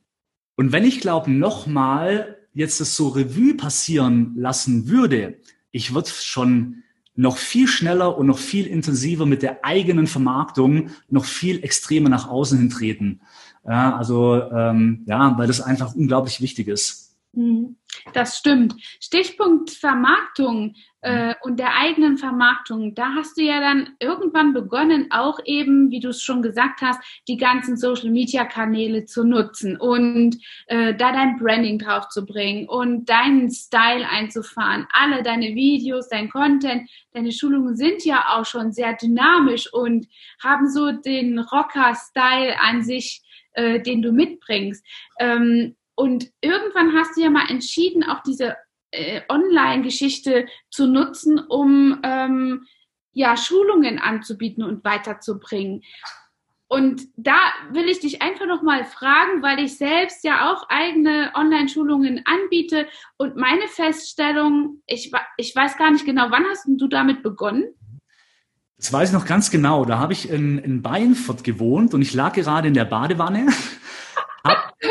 Und 0.57 0.73
wenn 0.73 0.85
ich 0.85 1.01
glaube, 1.01 1.31
nochmal 1.31 2.37
jetzt 2.53 2.81
das 2.81 2.97
so 2.97 3.09
Revue 3.09 3.55
passieren 3.55 4.35
lassen 4.37 4.89
würde, 4.89 5.39
ich 5.71 5.95
würde 5.95 6.11
schon 6.11 6.83
noch 7.15 7.37
viel 7.37 7.69
schneller 7.69 8.17
und 8.17 8.27
noch 8.27 8.39
viel 8.39 8.67
intensiver 8.67 9.27
mit 9.27 9.43
der 9.43 9.65
eigenen 9.65 10.07
Vermarktung 10.07 10.91
noch 11.09 11.25
viel 11.25 11.63
extremer 11.63 12.09
nach 12.09 12.29
außen 12.29 12.59
hintreten. 12.59 13.21
Ja, 13.67 13.97
also 13.97 14.43
ähm, 14.51 15.05
ja, 15.07 15.37
weil 15.37 15.47
das 15.47 15.61
einfach 15.61 15.95
unglaublich 15.95 16.41
wichtig 16.41 16.69
ist. 16.69 17.17
Mhm. 17.33 17.77
Das 18.15 18.39
stimmt. 18.39 18.75
Stichpunkt 19.01 19.71
Vermarktung 19.71 20.75
äh, 21.03 21.35
und 21.43 21.59
der 21.59 21.77
eigenen 21.77 22.17
Vermarktung. 22.17 22.95
Da 22.95 23.15
hast 23.15 23.37
du 23.37 23.43
ja 23.43 23.61
dann 23.61 23.91
irgendwann 24.01 24.53
begonnen, 24.53 25.09
auch 25.11 25.39
eben, 25.45 25.91
wie 25.91 26.01
du 26.01 26.09
es 26.09 26.23
schon 26.23 26.43
gesagt 26.43 26.81
hast, 26.81 27.01
die 27.29 27.37
ganzen 27.37 27.77
Social-Media-Kanäle 27.77 29.05
zu 29.05 29.25
nutzen 29.25 29.77
und 29.77 30.37
äh, 30.67 30.95
da 30.95 31.13
dein 31.13 31.37
Branding 31.39 31.79
drauf 31.79 32.09
zu 32.09 32.25
bringen 32.25 32.69
und 32.69 33.09
deinen 33.09 33.51
Style 33.51 34.09
einzufahren. 34.09 34.87
Alle 34.93 35.23
deine 35.23 35.55
Videos, 35.55 36.09
dein 36.09 36.31
Content, 36.31 36.89
deine 37.13 37.33
Schulungen 37.33 37.77
sind 37.77 38.05
ja 38.05 38.27
auch 38.31 38.47
schon 38.47 38.73
sehr 38.73 38.95
dynamisch 38.95 39.73
und 39.73 40.07
haben 40.43 40.69
so 40.69 40.93
den 40.93 41.39
Rocker-Style 41.39 42.61
an 42.61 42.83
sich 42.83 43.23
äh, 43.55 43.81
den 43.81 44.03
du 44.03 44.13
mitbringst. 44.13 44.85
Ähm, 45.19 45.77
und 45.95 46.31
irgendwann 46.41 46.95
hast 46.95 47.17
du 47.17 47.23
ja 47.23 47.31
mal 47.31 47.51
entschieden, 47.51 48.03
auch 48.03 48.23
diese 48.23 48.57
äh, 48.93 49.23
Online-Geschichte 49.29 50.47
zu 50.71 50.87
nutzen, 50.87 51.39
um 51.39 52.01
ähm, 52.05 52.67
ja 53.13 53.37
Schulungen 53.37 53.99
anzubieten 53.99 54.63
und 54.63 54.85
weiterzubringen. 54.85 55.83
Und 56.69 57.03
da 57.17 57.37
will 57.71 57.87
ich 57.91 58.01
dich 58.01 58.23
einfach 58.23 58.47
noch 58.47 58.63
mal 58.63 58.85
fragen, 58.85 59.43
weil 59.43 59.59
ich 59.61 59.77
selbst 59.77 60.25
ja 60.25 60.51
auch 60.51 60.71
eigene 60.71 61.31
Online-Schulungen 61.35 62.23
anbiete 62.25 62.87
und 63.19 63.37
meine 63.37 63.69
Feststellung, 63.69 64.81
ich, 64.87 65.13
ich 65.37 65.55
weiß 65.55 65.77
gar 65.77 65.91
nicht 65.91 66.07
genau, 66.07 66.31
wann 66.31 66.45
hast 66.51 66.65
du 66.67 66.89
damit 66.89 67.23
begonnen? 67.23 67.75
Das 68.79 68.91
weiß 68.91 69.11
ich 69.11 69.15
noch 69.15 69.27
ganz 69.27 69.51
genau. 69.51 69.85
Da 69.85 69.99
habe 69.99 70.15
ich 70.15 70.31
in, 70.31 70.59
in 70.59 70.81
Beinfurt 70.81 71.45
gewohnt 71.45 71.93
und 71.93 72.01
ich 72.01 72.15
lag 72.15 72.33
gerade 72.33 72.69
in 72.69 72.75
der 72.75 72.87
Badewanne, 72.87 73.49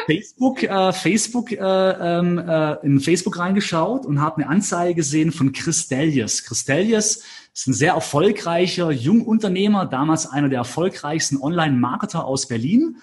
Facebook, 0.06 0.64
äh, 0.64 0.94
Facebook, 0.94 1.52
äh, 1.52 1.58
ähm, 1.58 2.38
äh, 2.38 2.74
in 2.86 3.00
Facebook 3.00 3.38
reingeschaut 3.38 4.06
und 4.06 4.22
habe 4.22 4.38
eine 4.38 4.50
Anzeige 4.50 4.96
gesehen 4.96 5.32
von 5.32 5.52
Chris 5.52 5.88
Delius. 5.88 6.44
Chris 6.44 6.66
Delius 6.66 7.24
ist 7.54 7.68
ein 7.68 7.74
sehr 7.74 7.94
erfolgreicher 7.94 8.92
Jungunternehmer, 8.92 9.86
damals 9.86 10.26
einer 10.28 10.50
der 10.50 10.60
erfolgreichsten 10.60 11.38
Online-Marketer 11.38 12.26
aus 12.26 12.48
Berlin. 12.48 12.98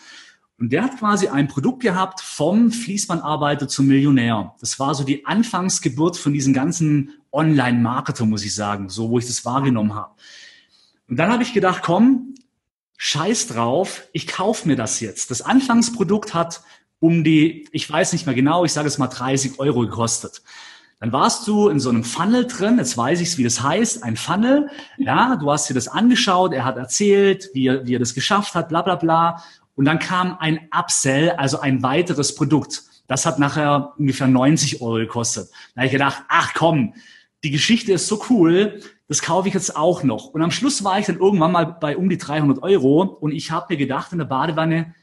Und 0.58 0.72
der 0.72 0.82
hat 0.82 0.98
quasi 0.98 1.28
ein 1.28 1.46
Produkt 1.46 1.80
gehabt 1.80 2.20
vom 2.20 2.72
Fließbandarbeiter 2.72 3.68
zum 3.68 3.86
Millionär. 3.86 4.54
Das 4.60 4.80
war 4.80 4.94
so 4.94 5.04
die 5.04 5.24
Anfangsgeburt 5.24 6.16
von 6.16 6.32
diesen 6.32 6.52
ganzen 6.52 7.12
Online-Marketer, 7.30 8.26
muss 8.26 8.44
ich 8.44 8.54
sagen, 8.54 8.88
so 8.88 9.10
wo 9.10 9.18
ich 9.18 9.26
das 9.26 9.44
wahrgenommen 9.44 9.94
habe. 9.94 10.14
Und 11.08 11.16
dann 11.16 11.30
habe 11.30 11.42
ich 11.42 11.52
gedacht, 11.52 11.82
komm, 11.84 12.34
scheiß 12.96 13.46
drauf, 13.46 14.08
ich 14.12 14.26
kaufe 14.26 14.66
mir 14.66 14.76
das 14.76 15.00
jetzt. 15.00 15.30
Das 15.30 15.42
Anfangsprodukt 15.42 16.34
hat 16.34 16.62
um 17.00 17.24
die, 17.24 17.68
ich 17.72 17.90
weiß 17.90 18.12
nicht 18.12 18.26
mehr 18.26 18.34
genau, 18.34 18.64
ich 18.64 18.72
sage 18.72 18.88
es 18.88 18.98
mal 18.98 19.08
30 19.08 19.58
Euro 19.58 19.80
gekostet. 19.80 20.42
Dann 21.00 21.12
warst 21.12 21.46
du 21.46 21.68
in 21.68 21.78
so 21.78 21.90
einem 21.90 22.02
Funnel 22.02 22.46
drin, 22.46 22.78
jetzt 22.78 22.96
weiß 22.96 23.20
ich, 23.20 23.38
wie 23.38 23.44
das 23.44 23.62
heißt, 23.62 24.02
ein 24.02 24.16
Funnel. 24.16 24.68
Ja, 24.96 25.36
du 25.36 25.50
hast 25.50 25.70
dir 25.70 25.74
das 25.74 25.86
angeschaut, 25.86 26.52
er 26.52 26.64
hat 26.64 26.76
erzählt, 26.76 27.50
wie 27.54 27.68
er, 27.68 27.86
wie 27.86 27.94
er 27.94 28.00
das 28.00 28.14
geschafft 28.14 28.54
hat, 28.54 28.68
bla 28.68 28.82
bla 28.82 28.96
bla. 28.96 29.42
Und 29.76 29.84
dann 29.84 30.00
kam 30.00 30.36
ein 30.40 30.68
Upsell, 30.76 31.30
also 31.30 31.60
ein 31.60 31.84
weiteres 31.84 32.34
Produkt. 32.34 32.82
Das 33.06 33.26
hat 33.26 33.38
nachher 33.38 33.94
ungefähr 33.96 34.26
90 34.26 34.82
Euro 34.82 34.94
gekostet. 34.94 35.50
Da 35.74 35.82
habe 35.82 35.86
ich 35.86 35.92
gedacht, 35.92 36.24
ach 36.28 36.52
komm, 36.54 36.94
die 37.44 37.52
Geschichte 37.52 37.92
ist 37.92 38.08
so 38.08 38.20
cool, 38.28 38.80
das 39.06 39.22
kaufe 39.22 39.46
ich 39.46 39.54
jetzt 39.54 39.76
auch 39.76 40.02
noch. 40.02 40.26
Und 40.26 40.42
am 40.42 40.50
Schluss 40.50 40.82
war 40.82 40.98
ich 40.98 41.06
dann 41.06 41.18
irgendwann 41.18 41.52
mal 41.52 41.64
bei 41.64 41.96
um 41.96 42.08
die 42.08 42.18
300 42.18 42.62
Euro 42.62 43.02
und 43.02 43.32
ich 43.32 43.52
habe 43.52 43.66
mir 43.70 43.76
gedacht 43.76 44.10
in 44.12 44.18
der 44.18 44.24
Badewanne, 44.24 44.94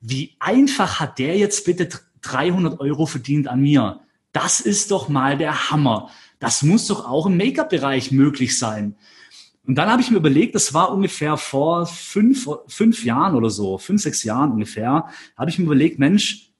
wie 0.00 0.36
einfach 0.38 1.00
hat 1.00 1.18
der 1.18 1.36
jetzt 1.36 1.64
bitte 1.64 1.88
300 2.22 2.80
Euro 2.80 3.06
verdient 3.06 3.48
an 3.48 3.60
mir? 3.60 4.00
Das 4.32 4.60
ist 4.60 4.90
doch 4.90 5.08
mal 5.08 5.36
der 5.36 5.70
Hammer. 5.70 6.10
Das 6.38 6.62
muss 6.62 6.86
doch 6.86 7.08
auch 7.08 7.26
im 7.26 7.36
Make-up-Bereich 7.36 8.12
möglich 8.12 8.58
sein. 8.58 8.96
Und 9.66 9.74
dann 9.74 9.90
habe 9.90 10.00
ich 10.00 10.10
mir 10.10 10.16
überlegt, 10.16 10.54
das 10.54 10.72
war 10.72 10.92
ungefähr 10.92 11.36
vor 11.36 11.86
fünf, 11.86 12.48
fünf 12.68 13.04
Jahren 13.04 13.34
oder 13.34 13.50
so, 13.50 13.76
fünf, 13.76 14.00
sechs 14.02 14.24
Jahren 14.24 14.52
ungefähr, 14.52 15.08
habe 15.36 15.50
ich 15.50 15.58
mir 15.58 15.66
überlegt, 15.66 15.98
Mensch, 15.98 16.52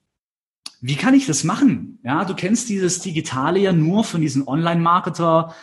wie 0.81 0.97
kann 0.97 1.15
ich 1.15 1.27
das 1.27 1.43
machen? 1.43 1.99
Ja, 2.05 2.25
du 2.25 2.35
kennst 2.35 2.69
dieses 2.69 3.01
Digitale 3.01 3.61
ja 3.61 3.73
nur 3.73 4.05
von 4.05 4.21
diesen 4.21 4.47
Online-Marketer, 4.47 5.55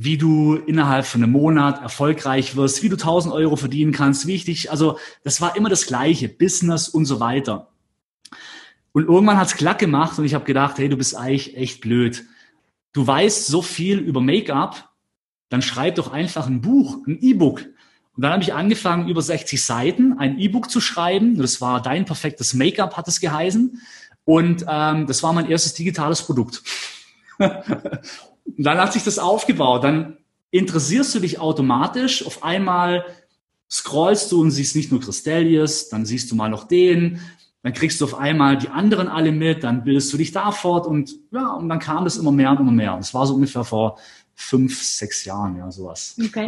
wie 0.00 0.16
du 0.16 0.54
innerhalb 0.54 1.06
von 1.06 1.24
einem 1.24 1.32
Monat 1.32 1.82
erfolgreich 1.82 2.54
wirst, 2.54 2.84
wie 2.84 2.88
du 2.88 2.94
1000 2.94 3.34
Euro 3.34 3.56
verdienen 3.56 3.90
kannst, 3.90 4.28
wie 4.28 4.36
ich 4.36 4.44
dich, 4.44 4.70
also 4.70 4.96
das 5.24 5.40
war 5.40 5.56
immer 5.56 5.68
das 5.68 5.86
Gleiche, 5.86 6.28
Business 6.28 6.88
und 6.88 7.04
so 7.04 7.18
weiter. 7.18 7.66
Und 8.92 9.08
irgendwann 9.08 9.38
hat's 9.38 9.56
klack 9.56 9.80
gemacht 9.80 10.16
und 10.16 10.24
ich 10.24 10.34
habe 10.34 10.44
gedacht, 10.44 10.78
hey, 10.78 10.88
du 10.88 10.96
bist 10.96 11.16
eigentlich 11.16 11.56
echt 11.56 11.80
blöd. 11.80 12.24
Du 12.92 13.04
weißt 13.04 13.48
so 13.48 13.60
viel 13.60 13.98
über 13.98 14.20
Make-up, 14.20 14.88
dann 15.48 15.62
schreib 15.62 15.96
doch 15.96 16.12
einfach 16.12 16.46
ein 16.46 16.60
Buch, 16.60 16.98
ein 17.08 17.18
E-Book. 17.20 17.62
Und 18.14 18.22
dann 18.22 18.30
habe 18.30 18.44
ich 18.44 18.54
angefangen, 18.54 19.08
über 19.08 19.20
60 19.20 19.60
Seiten 19.60 20.16
ein 20.16 20.38
E-Book 20.38 20.70
zu 20.70 20.80
schreiben. 20.80 21.36
Das 21.38 21.60
war 21.60 21.82
Dein 21.82 22.04
perfektes 22.04 22.54
Make-up, 22.54 22.96
hat 22.96 23.08
es 23.08 23.18
geheißen. 23.18 23.82
Und 24.24 24.64
ähm, 24.68 25.08
das 25.08 25.24
war 25.24 25.32
mein 25.32 25.50
erstes 25.50 25.74
digitales 25.74 26.22
Produkt. 26.22 26.62
dann 28.56 28.78
hat 28.78 28.92
sich 28.92 29.04
das 29.04 29.18
aufgebaut. 29.18 29.84
Dann 29.84 30.16
interessierst 30.50 31.14
du 31.14 31.20
dich 31.20 31.38
automatisch. 31.40 32.24
Auf 32.26 32.42
einmal 32.42 33.04
scrollst 33.70 34.32
du 34.32 34.40
und 34.40 34.50
siehst 34.50 34.76
nicht 34.76 34.90
nur 34.90 35.00
Christelius, 35.00 35.88
dann 35.88 36.06
siehst 36.06 36.30
du 36.30 36.36
mal 36.36 36.48
noch 36.48 36.64
den. 36.64 37.20
Dann 37.62 37.72
kriegst 37.72 38.00
du 38.00 38.04
auf 38.04 38.14
einmal 38.14 38.56
die 38.56 38.68
anderen 38.68 39.08
alle 39.08 39.32
mit, 39.32 39.64
dann 39.64 39.84
bildest 39.84 40.12
du 40.12 40.16
dich 40.16 40.32
da 40.32 40.52
fort 40.52 40.86
und 40.86 41.16
ja, 41.32 41.48
und 41.52 41.68
dann 41.68 41.80
kam 41.80 42.04
das 42.04 42.16
immer 42.16 42.30
mehr 42.30 42.52
und 42.52 42.60
immer 42.60 42.72
mehr. 42.72 42.94
Und 42.94 43.00
das 43.00 43.12
war 43.12 43.26
so 43.26 43.34
ungefähr 43.34 43.64
vor 43.64 43.98
fünf, 44.34 44.80
sechs 44.80 45.24
Jahren, 45.24 45.56
ja, 45.56 45.70
sowas. 45.70 46.16
Okay. 46.24 46.46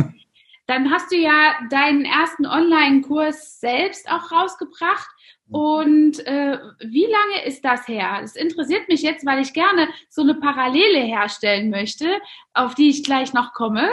Dann 0.67 0.89
hast 0.91 1.11
du 1.11 1.17
ja 1.17 1.55
deinen 1.69 2.05
ersten 2.05 2.47
Online-Kurs 2.47 3.59
selbst 3.59 4.09
auch 4.09 4.31
rausgebracht. 4.31 5.09
Und 5.51 6.27
äh, 6.27 6.59
wie 6.81 7.07
lange 7.07 7.47
ist 7.47 7.65
das 7.65 7.87
her? 7.89 8.21
Es 8.23 8.37
interessiert 8.37 8.89
mich 8.89 9.03
jetzt, 9.03 9.27
weil 9.27 9.41
ich 9.41 9.53
gerne 9.53 9.89
so 10.09 10.23
eine 10.23 10.35
Parallele 10.35 11.01
herstellen 11.01 11.71
möchte, 11.71 12.07
auf 12.55 12.75
die 12.75 12.89
ich 12.89 13.05
gleich 13.05 13.33
noch 13.33 13.53
komme. 13.53 13.89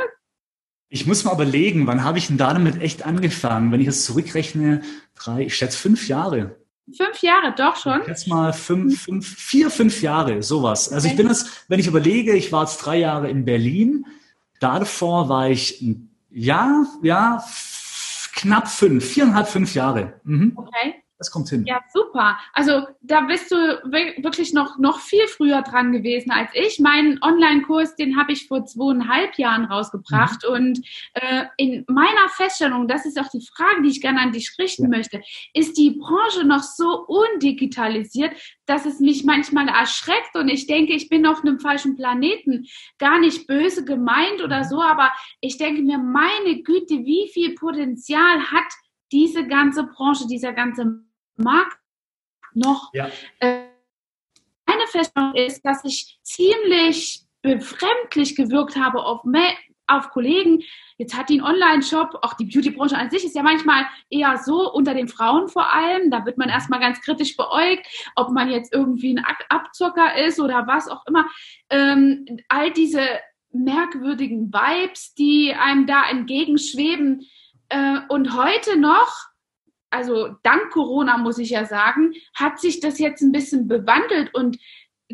Ich 0.89 1.05
muss 1.05 1.25
mal 1.25 1.33
überlegen, 1.33 1.85
wann 1.85 2.03
habe 2.03 2.17
ich 2.17 2.27
denn 2.27 2.37
damit 2.37 2.81
echt 2.81 3.05
angefangen? 3.05 3.71
Wenn 3.71 3.81
ich 3.81 3.87
es 3.87 4.05
zurückrechne, 4.05 4.81
drei, 5.15 5.41
ich 5.41 5.55
schätze 5.55 5.77
fünf 5.77 6.07
Jahre. 6.07 6.57
Fünf 6.95 7.21
Jahre, 7.21 7.53
doch 7.57 7.75
schon. 7.75 8.01
Jetzt 8.07 8.27
mal 8.29 8.53
fünf, 8.53 9.03
fünf, 9.03 9.27
vier, 9.27 9.69
fünf 9.69 10.01
Jahre, 10.01 10.41
sowas. 10.41 10.89
Also 10.89 11.09
ich 11.09 11.17
bin 11.17 11.27
jetzt, 11.27 11.65
wenn 11.67 11.81
ich 11.81 11.87
überlege, 11.87 12.33
ich 12.33 12.53
war 12.53 12.63
jetzt 12.63 12.77
drei 12.77 12.99
Jahre 12.99 13.29
in 13.29 13.43
Berlin. 13.43 14.05
Davor 14.61 15.27
war 15.27 15.49
ich 15.49 15.81
ein 15.81 16.15
Jahr, 16.29 16.85
ja, 17.01 17.43
knapp 18.35 18.69
fünf, 18.69 19.05
viereinhalb, 19.05 19.49
fünf 19.49 19.73
Jahre. 19.75 20.21
Mhm. 20.23 20.53
Okay. 20.55 21.03
Das 21.17 21.31
kommt 21.31 21.49
hin. 21.49 21.65
Ja, 21.65 21.81
super. 21.91 22.37
Also 22.53 22.87
da 23.01 23.21
bist 23.21 23.49
du 23.51 23.55
wirklich 23.55 24.53
noch, 24.53 24.77
noch 24.77 24.99
viel 24.99 25.25
früher 25.27 25.63
dran 25.63 25.91
gewesen 25.91 26.29
als 26.29 26.51
ich. 26.53 26.79
Meinen 26.79 27.21
Online-Kurs, 27.23 27.95
den 27.95 28.17
habe 28.17 28.33
ich 28.33 28.47
vor 28.47 28.65
zweieinhalb 28.65 29.35
Jahren 29.39 29.65
rausgebracht. 29.65 30.43
Mhm. 30.47 30.53
Und 30.53 30.87
äh, 31.13 31.45
in 31.57 31.85
meiner 31.87 32.29
Feststellung, 32.29 32.87
das 32.87 33.07
ist 33.07 33.19
auch 33.19 33.29
die 33.29 33.41
Frage, 33.41 33.81
die 33.81 33.89
ich 33.89 34.01
gerne 34.01 34.21
an 34.21 34.31
dich 34.31 34.53
richten 34.59 34.83
ja. 34.83 34.89
möchte, 34.89 35.21
ist 35.53 35.75
die 35.77 35.91
Branche 35.91 36.43
noch 36.43 36.61
so 36.61 37.05
undigitalisiert, 37.07 38.33
dass 38.67 38.85
es 38.85 38.99
mich 38.99 39.23
manchmal 39.23 39.69
erschreckt 39.69 40.35
und 40.35 40.49
ich 40.49 40.67
denke, 40.67 40.93
ich 40.93 41.09
bin 41.09 41.25
auf 41.25 41.41
einem 41.41 41.59
falschen 41.59 41.95
Planeten. 41.95 42.67
Gar 42.99 43.19
nicht 43.19 43.47
böse 43.47 43.85
gemeint 43.85 44.43
oder 44.43 44.59
mhm. 44.59 44.69
so, 44.69 44.81
aber 44.83 45.11
ich 45.41 45.57
denke 45.57 45.81
mir, 45.81 45.97
meine 45.97 46.61
Güte, 46.61 47.05
wie 47.05 47.27
viel 47.33 47.55
Potenzial 47.55 48.51
hat 48.51 48.71
diese 49.11 49.47
ganze 49.47 49.83
Branche, 49.83 50.27
dieser 50.27 50.53
ganze 50.53 51.06
Markt 51.37 51.77
noch. 52.53 52.91
Ja. 52.93 53.09
Äh, 53.39 53.67
meine 54.65 54.87
Feststellung 54.87 55.33
ist, 55.35 55.61
dass 55.63 55.83
ich 55.85 56.19
ziemlich 56.23 57.21
befremdlich 57.41 58.35
gewirkt 58.35 58.75
habe 58.75 59.03
auf, 59.03 59.21
auf 59.87 60.09
Kollegen. 60.09 60.63
Jetzt 60.97 61.15
hat 61.17 61.29
die 61.29 61.39
einen 61.39 61.53
Online-Shop, 61.53 62.19
auch 62.21 62.33
die 62.33 62.45
Beauty-Branche 62.45 62.97
an 62.97 63.09
sich 63.09 63.23
ist 63.23 63.35
ja 63.35 63.43
manchmal 63.43 63.85
eher 64.09 64.37
so 64.37 64.71
unter 64.71 64.93
den 64.93 65.07
Frauen 65.07 65.47
vor 65.47 65.71
allem. 65.73 66.11
Da 66.11 66.25
wird 66.25 66.37
man 66.37 66.49
erstmal 66.49 66.79
ganz 66.79 66.99
kritisch 67.01 67.37
beäugt, 67.37 67.87
ob 68.15 68.31
man 68.31 68.49
jetzt 68.49 68.73
irgendwie 68.73 69.17
ein 69.17 69.25
Abzocker 69.49 70.17
ist 70.25 70.39
oder 70.39 70.67
was 70.67 70.89
auch 70.89 71.05
immer. 71.07 71.25
Ähm, 71.69 72.25
all 72.49 72.71
diese 72.71 73.01
merkwürdigen 73.51 74.51
Vibes, 74.51 75.13
die 75.13 75.53
einem 75.53 75.87
da 75.87 76.09
entgegenschweben. 76.09 77.25
Äh, 77.69 77.99
und 78.09 78.35
heute 78.35 78.77
noch 78.77 79.27
also 79.89 80.35
dank 80.43 80.71
Corona 80.71 81.17
muss 81.17 81.37
ich 81.37 81.51
ja 81.51 81.65
sagen, 81.65 82.13
hat 82.33 82.59
sich 82.59 82.79
das 82.79 82.99
jetzt 82.99 83.21
ein 83.21 83.31
bisschen 83.31 83.67
bewandelt 83.67 84.33
und 84.33 84.57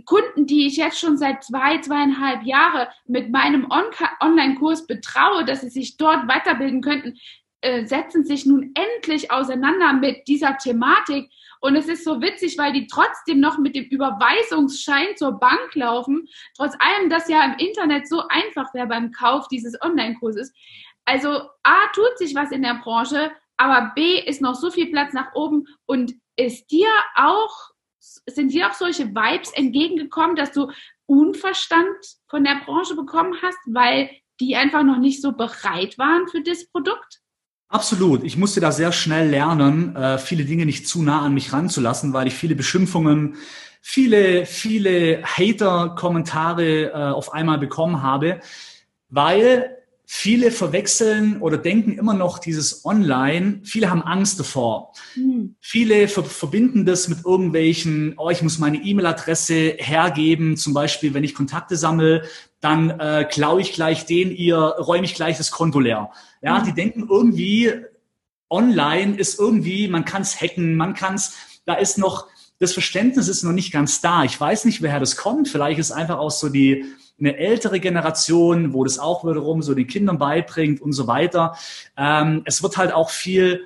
Kunden, 0.05 0.47
die 0.47 0.65
ich 0.65 0.77
jetzt 0.77 0.99
schon 0.99 1.17
seit 1.17 1.43
zwei, 1.43 1.77
zweieinhalb 1.79 2.43
Jahren 2.43 2.87
mit 3.05 3.29
meinem 3.29 3.69
On 3.69 3.83
Online-Kurs 4.21 4.87
betraue, 4.87 5.45
dass 5.45 5.61
sie 5.61 5.69
sich 5.69 5.97
dort 5.97 6.27
weiterbilden 6.27 6.81
könnten, 6.81 7.19
äh, 7.61 7.85
setzen 7.85 8.25
sich 8.25 8.45
nun 8.45 8.73
endlich 8.73 9.31
auseinander 9.31 9.93
mit 9.93 10.27
dieser 10.27 10.57
Thematik. 10.57 11.29
Und 11.61 11.75
es 11.75 11.87
ist 11.87 12.03
so 12.03 12.19
witzig, 12.21 12.57
weil 12.57 12.73
die 12.73 12.87
trotzdem 12.87 13.39
noch 13.39 13.57
mit 13.57 13.75
dem 13.75 13.85
Überweisungsschein 13.85 15.15
zur 15.15 15.39
Bank 15.39 15.75
laufen, 15.75 16.27
trotz 16.57 16.75
allem, 16.79 17.09
dass 17.09 17.29
ja 17.29 17.45
im 17.45 17.57
Internet 17.57 18.09
so 18.09 18.27
einfach 18.27 18.73
wäre 18.73 18.87
beim 18.87 19.11
Kauf 19.11 19.47
dieses 19.47 19.79
Online-Kurses. 19.81 20.53
Also 21.05 21.29
A, 21.63 21.87
tut 21.93 22.17
sich 22.17 22.35
was 22.35 22.51
in 22.51 22.63
der 22.63 22.81
Branche 22.83 23.31
aber 23.57 23.91
B 23.95 24.19
ist 24.19 24.41
noch 24.41 24.55
so 24.55 24.71
viel 24.71 24.87
Platz 24.87 25.13
nach 25.13 25.33
oben 25.35 25.65
und 25.85 26.13
ist 26.35 26.71
dir 26.71 26.89
auch, 27.15 27.71
sind 27.99 28.51
dir 28.51 28.69
auch 28.69 28.73
solche 28.73 29.07
Vibes 29.09 29.51
entgegengekommen, 29.53 30.35
dass 30.35 30.51
du 30.51 30.71
Unverstand 31.05 31.95
von 32.27 32.43
der 32.43 32.61
Branche 32.65 32.95
bekommen 32.95 33.35
hast, 33.41 33.57
weil 33.67 34.09
die 34.39 34.55
einfach 34.55 34.83
noch 34.83 34.97
nicht 34.97 35.21
so 35.21 35.31
bereit 35.33 35.97
waren 35.97 36.27
für 36.27 36.41
das 36.41 36.65
Produkt? 36.67 37.21
Absolut. 37.69 38.23
Ich 38.23 38.37
musste 38.37 38.59
da 38.59 38.71
sehr 38.71 38.91
schnell 38.91 39.29
lernen, 39.29 39.95
äh, 39.95 40.17
viele 40.17 40.45
Dinge 40.45 40.65
nicht 40.65 40.87
zu 40.87 41.01
nah 41.01 41.21
an 41.21 41.33
mich 41.33 41.53
ranzulassen, 41.53 42.13
weil 42.13 42.27
ich 42.27 42.35
viele 42.35 42.55
Beschimpfungen, 42.55 43.35
viele, 43.81 44.45
viele 44.45 45.23
Hater-Kommentare 45.23 46.83
äh, 46.83 46.93
auf 46.93 47.33
einmal 47.33 47.57
bekommen 47.57 48.03
habe, 48.03 48.39
weil 49.09 49.82
viele 50.05 50.51
verwechseln 50.51 51.41
oder 51.41 51.57
denken 51.57 51.93
immer 51.93 52.13
noch 52.13 52.39
dieses 52.39 52.85
Online. 52.85 53.61
Viele 53.63 53.89
haben 53.89 54.01
Angst 54.01 54.39
davor. 54.39 54.93
Mhm. 55.15 55.55
Viele 55.59 56.07
ver 56.07 56.23
verbinden 56.23 56.85
das 56.85 57.07
mit 57.07 57.25
irgendwelchen, 57.25 58.13
oh, 58.17 58.29
ich 58.29 58.41
muss 58.41 58.59
meine 58.59 58.77
E-Mail-Adresse 58.77 59.75
hergeben. 59.77 60.57
Zum 60.57 60.73
Beispiel, 60.73 61.13
wenn 61.13 61.23
ich 61.23 61.35
Kontakte 61.35 61.77
sammle, 61.77 62.23
dann 62.59 62.91
äh, 62.99 63.25
klaue 63.29 63.61
ich 63.61 63.73
gleich 63.73 64.05
den, 64.05 64.31
ihr 64.31 64.57
räume 64.57 65.05
ich 65.05 65.15
gleich 65.15 65.37
das 65.37 65.51
Konto 65.51 65.79
leer. 65.79 66.11
Ja, 66.41 66.59
mhm. 66.59 66.65
die 66.65 66.73
denken 66.73 67.07
irgendwie, 67.09 67.71
online 68.49 69.17
ist 69.17 69.39
irgendwie, 69.39 69.87
man 69.87 70.05
kann 70.05 70.21
es 70.21 70.39
hacken, 70.39 70.75
man 70.75 70.93
kann 70.93 71.15
es, 71.15 71.33
da 71.65 71.73
ist 71.75 71.97
noch, 71.97 72.27
das 72.59 72.73
Verständnis 72.73 73.27
ist 73.27 73.43
noch 73.43 73.51
nicht 73.51 73.73
ganz 73.73 73.99
da. 73.99 74.23
Ich 74.23 74.39
weiß 74.39 74.65
nicht, 74.65 74.81
woher 74.81 74.99
das 74.99 75.17
kommt. 75.17 75.47
Vielleicht 75.47 75.79
ist 75.79 75.91
einfach 75.91 76.19
auch 76.19 76.31
so 76.31 76.49
die, 76.49 76.85
eine 77.19 77.37
ältere 77.37 77.79
Generation, 77.79 78.73
wo 78.73 78.83
das 78.83 78.99
auch 78.99 79.23
wiederum 79.23 79.61
so 79.61 79.73
den 79.73 79.87
Kindern 79.87 80.17
beibringt 80.17 80.81
und 80.81 80.93
so 80.93 81.07
weiter. 81.07 81.57
Ähm, 81.95 82.41
es 82.45 82.63
wird 82.63 82.77
halt 82.77 82.91
auch 82.91 83.09
viel, 83.09 83.65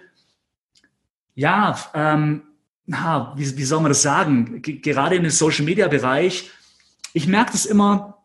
ja, 1.33 1.77
ähm, 1.93 2.43
na, 2.85 3.33
wie, 3.35 3.57
wie 3.57 3.63
soll 3.63 3.81
man 3.81 3.91
das 3.91 4.01
sagen? 4.01 4.61
G 4.61 4.77
gerade 4.77 5.15
im 5.15 5.29
Social 5.29 5.65
Media 5.65 5.87
Bereich, 5.87 6.49
ich 7.13 7.27
merke 7.27 7.51
das 7.51 7.65
immer, 7.65 8.23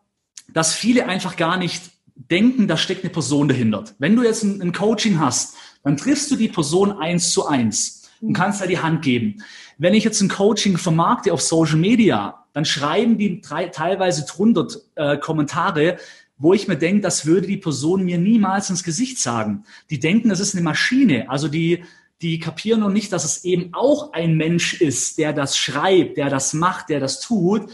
dass 0.53 0.73
viele 0.73 1.07
einfach 1.07 1.35
gar 1.35 1.57
nicht 1.57 1.91
denken, 2.15 2.67
da 2.67 2.77
steckt 2.77 3.03
eine 3.03 3.11
Person 3.11 3.47
dahinter. 3.47 3.85
Wenn 3.97 4.15
du 4.15 4.23
jetzt 4.23 4.43
ein, 4.43 4.61
ein 4.61 4.71
Coaching 4.71 5.19
hast, 5.19 5.55
dann 5.83 5.97
triffst 5.97 6.29
du 6.31 6.35
die 6.35 6.47
Person 6.47 6.91
eins 6.91 7.31
zu 7.31 7.47
eins 7.47 8.09
und 8.21 8.33
kannst 8.33 8.61
da 8.61 8.67
die 8.67 8.79
Hand 8.79 9.01
geben. 9.01 9.43
Wenn 9.77 9.93
ich 9.93 10.03
jetzt 10.03 10.21
ein 10.21 10.29
Coaching 10.29 10.77
vermarkte 10.77 11.33
auf 11.33 11.41
Social 11.41 11.77
Media, 11.77 12.42
dann 12.53 12.65
schreiben 12.65 13.17
die 13.17 13.41
drei, 13.41 13.65
teilweise 13.65 14.25
drunter 14.25 14.67
äh, 14.95 15.17
Kommentare, 15.17 15.97
wo 16.37 16.53
ich 16.53 16.67
mir 16.67 16.77
denke, 16.77 17.01
das 17.01 17.25
würde 17.25 17.47
die 17.47 17.57
Person 17.57 18.03
mir 18.03 18.17
niemals 18.17 18.69
ins 18.69 18.83
Gesicht 18.83 19.19
sagen. 19.19 19.65
Die 19.89 19.99
denken, 19.99 20.29
das 20.29 20.39
ist 20.39 20.55
eine 20.55 20.63
Maschine. 20.63 21.29
Also 21.29 21.47
die, 21.47 21.83
die 22.21 22.39
kapieren 22.39 22.79
noch 22.79 22.89
nicht, 22.89 23.11
dass 23.11 23.25
es 23.25 23.43
eben 23.43 23.73
auch 23.73 24.13
ein 24.13 24.35
Mensch 24.35 24.81
ist, 24.81 25.17
der 25.17 25.33
das 25.33 25.57
schreibt, 25.57 26.17
der 26.17 26.29
das 26.29 26.53
macht, 26.53 26.89
der 26.89 26.99
das 26.99 27.19
tut. 27.19 27.71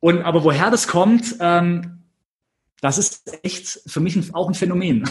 Und 0.00 0.22
aber 0.22 0.44
woher 0.44 0.70
das 0.70 0.86
kommt, 0.86 1.36
ähm, 1.40 2.02
das 2.80 2.98
ist 2.98 3.38
echt 3.42 3.80
für 3.86 4.00
mich 4.00 4.16
auch 4.34 4.48
ein 4.48 4.54
Phänomen. 4.54 5.08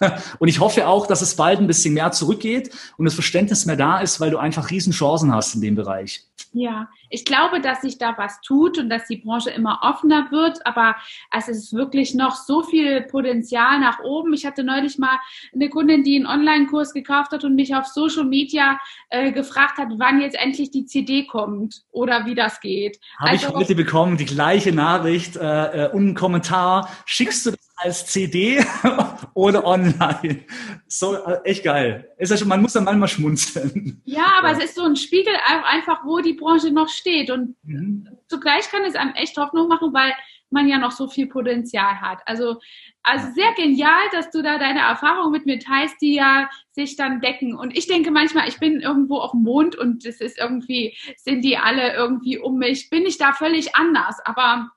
Und 0.38 0.48
ich 0.48 0.60
hoffe 0.60 0.88
auch, 0.88 1.06
dass 1.06 1.22
es 1.22 1.36
bald 1.36 1.60
ein 1.60 1.66
bisschen 1.66 1.94
mehr 1.94 2.10
zurückgeht 2.10 2.70
und 2.98 3.04
das 3.04 3.14
Verständnis 3.14 3.64
mehr 3.64 3.76
da 3.76 4.00
ist, 4.00 4.20
weil 4.20 4.30
du 4.30 4.38
einfach 4.38 4.70
Riesenchancen 4.70 5.32
hast 5.32 5.54
in 5.54 5.60
dem 5.60 5.76
Bereich. 5.76 6.24
Ja, 6.56 6.88
ich 7.10 7.24
glaube, 7.24 7.60
dass 7.60 7.80
sich 7.80 7.98
da 7.98 8.14
was 8.16 8.40
tut 8.40 8.78
und 8.78 8.88
dass 8.88 9.08
die 9.08 9.16
Branche 9.16 9.50
immer 9.50 9.80
offener 9.82 10.30
wird, 10.30 10.64
aber 10.64 10.94
es 11.36 11.48
ist 11.48 11.74
wirklich 11.74 12.14
noch 12.14 12.36
so 12.36 12.62
viel 12.62 13.02
Potenzial 13.02 13.80
nach 13.80 13.98
oben. 13.98 14.32
Ich 14.34 14.46
hatte 14.46 14.62
neulich 14.62 14.96
mal 14.96 15.18
eine 15.52 15.68
Kundin, 15.68 16.04
die 16.04 16.14
einen 16.14 16.26
Online-Kurs 16.26 16.94
gekauft 16.94 17.32
hat 17.32 17.42
und 17.42 17.56
mich 17.56 17.74
auf 17.74 17.86
Social 17.86 18.24
Media 18.24 18.78
äh, 19.08 19.32
gefragt 19.32 19.78
hat, 19.78 19.88
wann 19.96 20.20
jetzt 20.20 20.36
endlich 20.36 20.70
die 20.70 20.86
CD 20.86 21.26
kommt 21.26 21.82
oder 21.90 22.24
wie 22.24 22.36
das 22.36 22.60
geht. 22.60 23.00
Habe 23.18 23.30
also, 23.30 23.48
ich 23.48 23.54
heute 23.54 23.74
bekommen, 23.74 24.16
die 24.16 24.24
gleiche 24.24 24.72
Nachricht 24.72 25.34
äh, 25.34 25.86
äh 25.86 25.90
und 25.90 26.02
einen 26.02 26.14
Kommentar. 26.14 26.88
Schickst 27.04 27.46
du 27.46 27.50
das 27.50 27.63
als 27.76 28.06
CD 28.06 28.64
oder 29.34 29.64
online. 29.64 30.44
So, 30.86 31.14
äh, 31.14 31.40
echt 31.44 31.64
geil. 31.64 32.10
Ist 32.18 32.30
ja 32.30 32.36
schon, 32.36 32.48
man 32.48 32.62
muss 32.62 32.72
dann 32.74 32.84
manchmal 32.84 33.08
schmunzeln. 33.08 34.00
Ja, 34.04 34.34
aber 34.38 34.52
ja. 34.52 34.58
es 34.58 34.64
ist 34.64 34.74
so 34.76 34.84
ein 34.84 34.96
Spiegel 34.96 35.34
einfach, 35.64 36.04
wo 36.04 36.20
die 36.20 36.34
Branche 36.34 36.70
noch 36.70 36.88
steht. 36.88 37.30
Und 37.30 37.56
mhm. 37.62 38.08
zugleich 38.28 38.70
kann 38.70 38.84
es 38.84 38.94
einem 38.94 39.14
echt 39.14 39.36
Hoffnung 39.36 39.68
machen, 39.68 39.92
weil 39.92 40.12
man 40.50 40.68
ja 40.68 40.78
noch 40.78 40.92
so 40.92 41.08
viel 41.08 41.26
Potenzial 41.26 42.00
hat. 42.00 42.20
Also, 42.26 42.60
also 43.02 43.26
sehr 43.34 43.52
genial, 43.54 44.08
dass 44.12 44.30
du 44.30 44.42
da 44.42 44.58
deine 44.58 44.80
Erfahrungen 44.80 45.32
mit 45.32 45.46
mir 45.46 45.58
teilst, 45.58 46.00
die 46.00 46.14
ja 46.14 46.48
sich 46.70 46.96
dann 46.96 47.20
decken. 47.20 47.54
Und 47.54 47.76
ich 47.76 47.86
denke 47.86 48.10
manchmal, 48.10 48.48
ich 48.48 48.58
bin 48.58 48.80
irgendwo 48.80 49.18
auf 49.18 49.32
dem 49.32 49.42
Mond 49.42 49.76
und 49.76 50.06
es 50.06 50.20
ist 50.20 50.38
irgendwie, 50.38 50.96
sind 51.16 51.42
die 51.44 51.58
alle 51.58 51.94
irgendwie 51.94 52.38
um 52.38 52.58
mich. 52.58 52.88
Bin 52.88 53.04
ich 53.04 53.18
da 53.18 53.32
völlig 53.32 53.74
anders. 53.74 54.20
Aber 54.24 54.70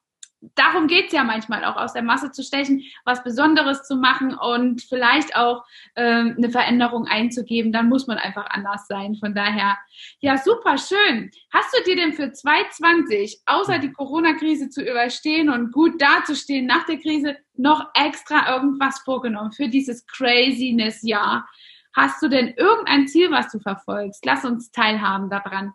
darum 0.55 0.87
geht's 0.87 1.13
ja 1.13 1.23
manchmal 1.23 1.65
auch, 1.65 1.75
aus 1.75 1.93
der 1.93 2.03
Masse 2.03 2.31
zu 2.31 2.43
stechen, 2.43 2.83
was 3.05 3.23
Besonderes 3.23 3.83
zu 3.83 3.95
machen 3.95 4.35
und 4.35 4.81
vielleicht 4.81 5.35
auch 5.35 5.63
ähm, 5.95 6.35
eine 6.37 6.49
Veränderung 6.49 7.05
einzugeben. 7.07 7.71
Dann 7.71 7.89
muss 7.89 8.07
man 8.07 8.17
einfach 8.17 8.45
anders 8.49 8.87
sein. 8.87 9.15
Von 9.15 9.33
daher, 9.33 9.77
ja, 10.19 10.37
super 10.37 10.77
schön. 10.77 11.31
Hast 11.51 11.75
du 11.75 11.83
dir 11.83 11.95
denn 11.95 12.13
für 12.13 12.31
2020, 12.31 13.41
außer 13.45 13.79
die 13.79 13.91
Corona-Krise 13.91 14.69
zu 14.69 14.81
überstehen 14.81 15.49
und 15.49 15.71
gut 15.71 16.01
dazustehen 16.01 16.65
nach 16.65 16.85
der 16.85 16.97
Krise, 16.97 17.37
noch 17.55 17.89
extra 17.95 18.53
irgendwas 18.55 18.99
vorgenommen 18.99 19.51
für 19.51 19.69
dieses 19.69 20.05
Craziness-Jahr? 20.05 21.47
Hast 21.93 22.21
du 22.21 22.27
denn 22.27 22.53
irgendein 22.57 23.07
Ziel, 23.07 23.31
was 23.31 23.51
du 23.51 23.59
verfolgst? 23.59 24.23
Lass 24.23 24.45
uns 24.45 24.71
teilhaben 24.71 25.31
daran. 25.31 25.73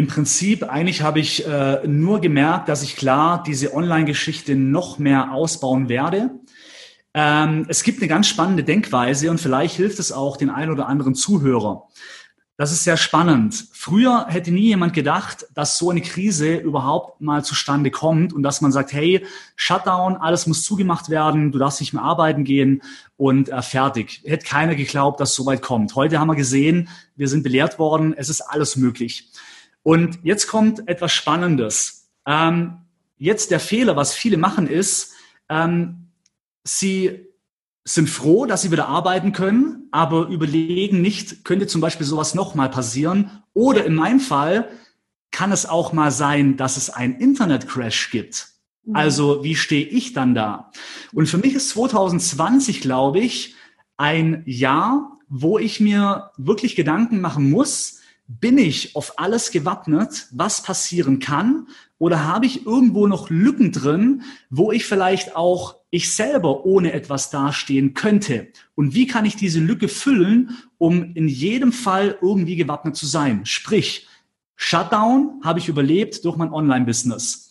Im 0.00 0.06
Prinzip, 0.06 0.62
eigentlich 0.62 1.02
habe 1.02 1.20
ich 1.20 1.46
äh, 1.46 1.86
nur 1.86 2.22
gemerkt, 2.22 2.70
dass 2.70 2.82
ich 2.82 2.96
klar 2.96 3.42
diese 3.46 3.74
Online-Geschichte 3.74 4.56
noch 4.56 4.98
mehr 4.98 5.30
ausbauen 5.30 5.90
werde. 5.90 6.30
Ähm, 7.12 7.66
es 7.68 7.82
gibt 7.82 8.00
eine 8.00 8.08
ganz 8.08 8.26
spannende 8.26 8.64
Denkweise 8.64 9.30
und 9.30 9.42
vielleicht 9.42 9.76
hilft 9.76 9.98
es 9.98 10.10
auch 10.10 10.38
den 10.38 10.48
ein 10.48 10.70
oder 10.70 10.88
anderen 10.88 11.14
Zuhörer. 11.14 11.86
Das 12.60 12.72
ist 12.72 12.84
sehr 12.84 12.98
spannend. 12.98 13.68
Früher 13.72 14.26
hätte 14.28 14.50
nie 14.50 14.66
jemand 14.66 14.92
gedacht, 14.92 15.46
dass 15.54 15.78
so 15.78 15.88
eine 15.88 16.02
Krise 16.02 16.56
überhaupt 16.56 17.22
mal 17.22 17.42
zustande 17.42 17.90
kommt 17.90 18.34
und 18.34 18.42
dass 18.42 18.60
man 18.60 18.70
sagt, 18.70 18.92
hey, 18.92 19.24
Shutdown, 19.56 20.16
alles 20.16 20.46
muss 20.46 20.62
zugemacht 20.62 21.08
werden, 21.08 21.52
du 21.52 21.58
darfst 21.58 21.80
nicht 21.80 21.94
mehr 21.94 22.02
arbeiten 22.02 22.44
gehen 22.44 22.82
und 23.16 23.48
äh, 23.48 23.62
fertig. 23.62 24.20
Hätte 24.26 24.46
keiner 24.46 24.74
geglaubt, 24.74 25.20
dass 25.20 25.34
so 25.34 25.46
weit 25.46 25.62
kommt. 25.62 25.94
Heute 25.94 26.20
haben 26.20 26.28
wir 26.28 26.36
gesehen, 26.36 26.90
wir 27.16 27.28
sind 27.28 27.44
belehrt 27.44 27.78
worden, 27.78 28.12
es 28.14 28.28
ist 28.28 28.42
alles 28.42 28.76
möglich. 28.76 29.29
Und 29.82 30.18
jetzt 30.22 30.46
kommt 30.46 30.88
etwas 30.88 31.12
Spannendes. 31.12 32.10
Ähm, 32.26 32.78
jetzt 33.16 33.50
der 33.50 33.60
Fehler, 33.60 33.96
was 33.96 34.14
viele 34.14 34.36
machen, 34.36 34.66
ist, 34.66 35.12
ähm, 35.48 36.10
sie 36.64 37.26
sind 37.84 38.08
froh, 38.08 38.46
dass 38.46 38.62
sie 38.62 38.70
wieder 38.70 38.88
arbeiten 38.88 39.32
können, 39.32 39.88
aber 39.90 40.28
überlegen 40.28 41.00
nicht, 41.00 41.44
könnte 41.44 41.66
zum 41.66 41.80
Beispiel 41.80 42.06
sowas 42.06 42.34
nochmal 42.34 42.70
passieren. 42.70 43.42
Oder 43.54 43.84
in 43.84 43.94
meinem 43.94 44.20
Fall 44.20 44.68
kann 45.30 45.52
es 45.52 45.66
auch 45.66 45.92
mal 45.92 46.10
sein, 46.10 46.56
dass 46.56 46.76
es 46.76 46.90
einen 46.90 47.14
Internet-Crash 47.14 48.10
gibt. 48.10 48.48
Mhm. 48.84 48.96
Also 48.96 49.44
wie 49.44 49.56
stehe 49.56 49.86
ich 49.86 50.12
dann 50.12 50.34
da? 50.34 50.70
Und 51.12 51.26
für 51.28 51.38
mich 51.38 51.54
ist 51.54 51.70
2020, 51.70 52.80
glaube 52.80 53.20
ich, 53.20 53.54
ein 53.96 54.42
Jahr, 54.46 55.18
wo 55.28 55.58
ich 55.58 55.80
mir 55.80 56.30
wirklich 56.36 56.76
Gedanken 56.76 57.20
machen 57.20 57.50
muss, 57.50 57.99
bin 58.38 58.58
ich 58.58 58.94
auf 58.94 59.18
alles 59.18 59.50
gewappnet, 59.50 60.28
was 60.30 60.62
passieren 60.62 61.18
kann? 61.18 61.66
Oder 61.98 62.24
habe 62.24 62.46
ich 62.46 62.64
irgendwo 62.64 63.08
noch 63.08 63.28
Lücken 63.28 63.72
drin, 63.72 64.22
wo 64.50 64.70
ich 64.70 64.86
vielleicht 64.86 65.34
auch 65.34 65.74
ich 65.90 66.14
selber 66.14 66.64
ohne 66.64 66.92
etwas 66.92 67.30
dastehen 67.30 67.92
könnte? 67.92 68.48
Und 68.76 68.94
wie 68.94 69.08
kann 69.08 69.24
ich 69.24 69.34
diese 69.34 69.58
Lücke 69.58 69.88
füllen, 69.88 70.56
um 70.78 71.12
in 71.14 71.26
jedem 71.26 71.72
Fall 71.72 72.18
irgendwie 72.22 72.54
gewappnet 72.54 72.94
zu 72.94 73.04
sein? 73.04 73.44
Sprich, 73.46 74.06
Shutdown 74.54 75.40
habe 75.42 75.58
ich 75.58 75.68
überlebt 75.68 76.24
durch 76.24 76.36
mein 76.36 76.52
Online-Business. 76.52 77.50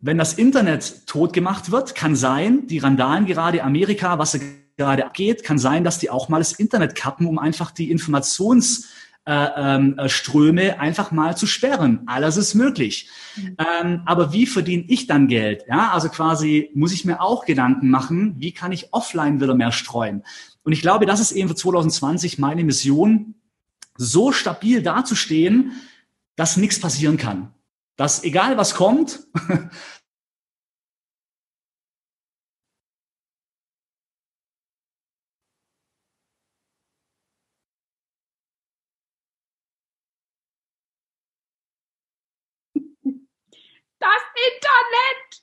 Wenn 0.00 0.18
das 0.18 0.34
Internet 0.34 1.06
tot 1.06 1.32
gemacht 1.32 1.70
wird, 1.70 1.94
kann 1.94 2.16
sein, 2.16 2.66
die 2.66 2.78
Randalen 2.78 3.24
gerade 3.24 3.62
Amerika, 3.62 4.18
was 4.18 4.38
gerade 4.76 5.06
abgeht, 5.06 5.44
kann 5.44 5.58
sein, 5.58 5.84
dass 5.84 6.00
die 6.00 6.10
auch 6.10 6.28
mal 6.28 6.38
das 6.38 6.54
Internet 6.54 6.96
kappen, 6.96 7.28
um 7.28 7.38
einfach 7.38 7.70
die 7.70 7.94
Informations- 7.94 8.88
äh, 9.24 9.48
ähm, 9.56 9.98
äh, 9.98 10.08
Ströme 10.08 10.80
einfach 10.80 11.12
mal 11.12 11.36
zu 11.36 11.46
sperren. 11.46 12.02
Alles 12.06 12.36
ist 12.36 12.54
möglich. 12.54 13.08
Mhm. 13.36 13.56
Ähm, 13.58 14.02
aber 14.04 14.32
wie 14.32 14.46
verdiene 14.46 14.84
ich 14.88 15.06
dann 15.06 15.28
Geld? 15.28 15.64
Ja, 15.68 15.92
also 15.92 16.08
quasi 16.08 16.70
muss 16.74 16.92
ich 16.92 17.04
mir 17.04 17.20
auch 17.20 17.44
Gedanken 17.44 17.88
machen, 17.88 18.34
wie 18.38 18.52
kann 18.52 18.72
ich 18.72 18.92
offline 18.92 19.40
wieder 19.40 19.54
mehr 19.54 19.72
streuen? 19.72 20.24
Und 20.64 20.72
ich 20.72 20.82
glaube, 20.82 21.06
das 21.06 21.20
ist 21.20 21.32
eben 21.32 21.48
für 21.48 21.54
2020 21.54 22.38
meine 22.38 22.64
Mission, 22.64 23.34
so 23.96 24.32
stabil 24.32 24.82
dazustehen, 24.82 25.72
dass 26.36 26.56
nichts 26.56 26.80
passieren 26.80 27.16
kann. 27.16 27.52
Dass 27.96 28.24
egal 28.24 28.56
was 28.56 28.74
kommt, 28.74 29.26
Das 44.02 44.22
Internet! 44.34 45.42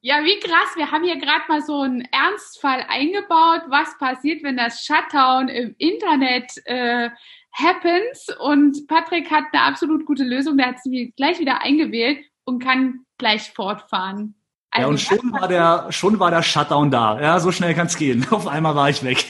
Ja, 0.00 0.24
wie 0.24 0.40
krass. 0.40 0.74
Wir 0.74 0.90
haben 0.90 1.04
hier 1.04 1.16
gerade 1.16 1.44
mal 1.48 1.62
so 1.62 1.82
einen 1.82 2.00
Ernstfall 2.10 2.84
eingebaut. 2.88 3.62
Was 3.68 3.96
passiert, 3.98 4.42
wenn 4.42 4.56
das 4.56 4.84
Shutdown 4.84 5.48
im 5.48 5.76
Internet 5.78 6.50
äh, 6.64 7.10
happens? 7.52 8.26
Und 8.40 8.88
Patrick 8.88 9.30
hat 9.30 9.44
eine 9.52 9.62
absolut 9.62 10.06
gute 10.06 10.24
Lösung. 10.24 10.56
Der 10.56 10.66
hat 10.66 10.82
sie 10.82 11.12
gleich 11.16 11.38
wieder 11.38 11.62
eingewählt 11.62 12.24
und 12.44 12.60
kann 12.60 13.04
gleich 13.18 13.52
fortfahren. 13.52 14.34
Also 14.70 14.86
ja, 14.86 14.90
und 14.90 15.00
schon 15.00 15.32
war, 15.32 15.46
der, 15.46 15.92
schon 15.92 16.18
war 16.18 16.32
der 16.32 16.42
Shutdown 16.42 16.90
da. 16.90 17.20
Ja, 17.20 17.38
so 17.38 17.52
schnell 17.52 17.74
kann 17.74 17.86
es 17.86 17.96
gehen. 17.96 18.26
Auf 18.30 18.48
einmal 18.48 18.74
war 18.74 18.90
ich 18.90 19.04
weg. 19.04 19.24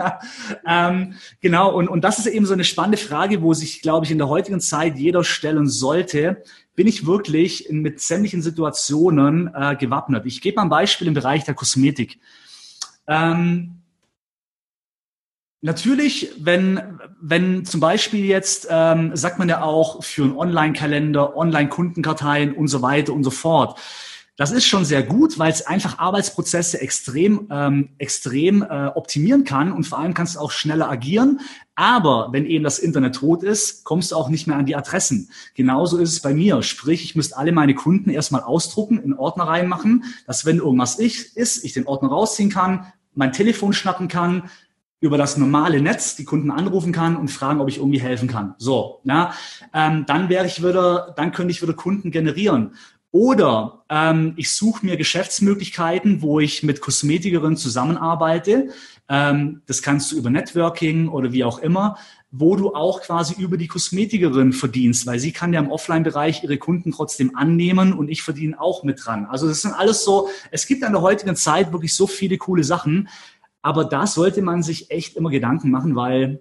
ähm, 0.66 1.14
genau, 1.40 1.74
und, 1.74 1.88
und 1.88 2.02
das 2.02 2.18
ist 2.18 2.26
eben 2.26 2.46
so 2.46 2.52
eine 2.52 2.64
spannende 2.64 2.98
Frage, 2.98 3.42
wo 3.42 3.54
sich, 3.54 3.82
glaube 3.82 4.06
ich, 4.06 4.12
in 4.12 4.18
der 4.18 4.28
heutigen 4.28 4.60
Zeit 4.60 4.96
jeder 4.96 5.24
stellen 5.24 5.68
sollte. 5.68 6.42
Bin 6.74 6.86
ich 6.86 7.06
wirklich 7.06 7.68
mit 7.70 8.00
sämtlichen 8.00 8.42
Situationen 8.42 9.50
äh, 9.54 9.76
gewappnet? 9.76 10.24
Ich 10.26 10.40
gebe 10.40 10.56
mal 10.56 10.62
ein 10.62 10.68
Beispiel 10.68 11.08
im 11.08 11.14
Bereich 11.14 11.44
der 11.44 11.54
Kosmetik. 11.54 12.18
Ähm, 13.06 13.80
Natürlich, 15.62 16.32
wenn, 16.38 16.98
wenn 17.20 17.66
zum 17.66 17.80
Beispiel 17.80 18.24
jetzt, 18.24 18.66
ähm, 18.70 19.14
sagt 19.14 19.38
man 19.38 19.46
ja 19.50 19.62
auch 19.62 20.02
für 20.02 20.22
einen 20.22 20.36
Online-Kalender, 20.36 21.36
Online-Kundenkarteien 21.36 22.54
und 22.54 22.68
so 22.68 22.80
weiter 22.80 23.12
und 23.12 23.24
so 23.24 23.30
fort. 23.30 23.78
Das 24.40 24.52
ist 24.52 24.64
schon 24.64 24.86
sehr 24.86 25.02
gut, 25.02 25.38
weil 25.38 25.52
es 25.52 25.66
einfach 25.66 25.98
Arbeitsprozesse 25.98 26.80
extrem, 26.80 27.48
ähm, 27.50 27.90
extrem 27.98 28.62
äh, 28.62 28.86
optimieren 28.86 29.44
kann 29.44 29.70
und 29.70 29.84
vor 29.84 29.98
allem 29.98 30.14
kannst 30.14 30.36
du 30.36 30.40
auch 30.40 30.50
schneller 30.50 30.90
agieren. 30.90 31.40
Aber 31.74 32.30
wenn 32.32 32.46
eben 32.46 32.64
das 32.64 32.78
Internet 32.78 33.16
tot 33.16 33.42
ist, 33.42 33.84
kommst 33.84 34.12
du 34.12 34.16
auch 34.16 34.30
nicht 34.30 34.46
mehr 34.46 34.56
an 34.56 34.64
die 34.64 34.76
Adressen. 34.76 35.28
Genauso 35.54 35.98
ist 35.98 36.10
es 36.10 36.20
bei 36.20 36.32
mir. 36.32 36.62
Sprich, 36.62 37.04
ich 37.04 37.14
müsste 37.14 37.36
alle 37.36 37.52
meine 37.52 37.74
Kunden 37.74 38.08
erstmal 38.08 38.40
ausdrucken, 38.40 38.98
in 39.02 39.12
Ordner 39.12 39.44
reinmachen, 39.44 40.04
dass 40.26 40.46
wenn 40.46 40.56
irgendwas 40.56 40.98
ich, 40.98 41.36
ist, 41.36 41.62
ich 41.62 41.74
den 41.74 41.86
Ordner 41.86 42.08
rausziehen 42.08 42.48
kann, 42.48 42.90
mein 43.12 43.34
Telefon 43.34 43.74
schnappen 43.74 44.08
kann, 44.08 44.44
über 45.00 45.18
das 45.18 45.36
normale 45.36 45.82
Netz 45.82 46.16
die 46.16 46.24
Kunden 46.24 46.50
anrufen 46.50 46.92
kann 46.92 47.16
und 47.16 47.30
fragen, 47.30 47.60
ob 47.60 47.68
ich 47.68 47.76
irgendwie 47.76 48.00
helfen 48.00 48.28
kann. 48.28 48.54
So, 48.56 49.02
ja, 49.04 49.34
ähm, 49.74 50.04
dann 50.06 50.30
wäre 50.30 50.46
ich 50.46 50.62
wieder, 50.62 51.12
dann 51.14 51.32
könnte 51.32 51.50
ich 51.50 51.60
wieder 51.60 51.74
Kunden 51.74 52.10
generieren. 52.10 52.72
Oder 53.12 53.84
ähm, 53.88 54.34
ich 54.36 54.52
suche 54.52 54.86
mir 54.86 54.96
Geschäftsmöglichkeiten, 54.96 56.22
wo 56.22 56.38
ich 56.38 56.62
mit 56.62 56.80
Kosmetikerinnen 56.80 57.56
zusammenarbeite. 57.56 58.68
Ähm, 59.08 59.62
das 59.66 59.82
kannst 59.82 60.12
du 60.12 60.16
über 60.16 60.30
Networking 60.30 61.08
oder 61.08 61.32
wie 61.32 61.42
auch 61.42 61.58
immer, 61.58 61.98
wo 62.30 62.54
du 62.54 62.72
auch 62.74 63.02
quasi 63.02 63.34
über 63.34 63.56
die 63.56 63.66
Kosmetikerin 63.66 64.52
verdienst, 64.52 65.06
weil 65.06 65.18
sie 65.18 65.32
kann 65.32 65.52
ja 65.52 65.58
im 65.58 65.72
Offline-Bereich 65.72 66.44
ihre 66.44 66.58
Kunden 66.58 66.92
trotzdem 66.92 67.36
annehmen 67.36 67.92
und 67.92 68.08
ich 68.08 68.22
verdiene 68.22 68.60
auch 68.60 68.84
mit 68.84 69.04
dran. 69.04 69.26
Also 69.26 69.48
das 69.48 69.62
sind 69.62 69.72
alles 69.72 70.04
so, 70.04 70.28
es 70.52 70.66
gibt 70.68 70.84
an 70.84 70.92
der 70.92 71.02
heutigen 71.02 71.34
Zeit 71.34 71.72
wirklich 71.72 71.94
so 71.94 72.06
viele 72.06 72.38
coole 72.38 72.62
Sachen, 72.62 73.08
aber 73.62 73.84
da 73.84 74.06
sollte 74.06 74.42
man 74.42 74.62
sich 74.62 74.92
echt 74.92 75.16
immer 75.16 75.30
Gedanken 75.30 75.70
machen, 75.70 75.96
weil 75.96 76.40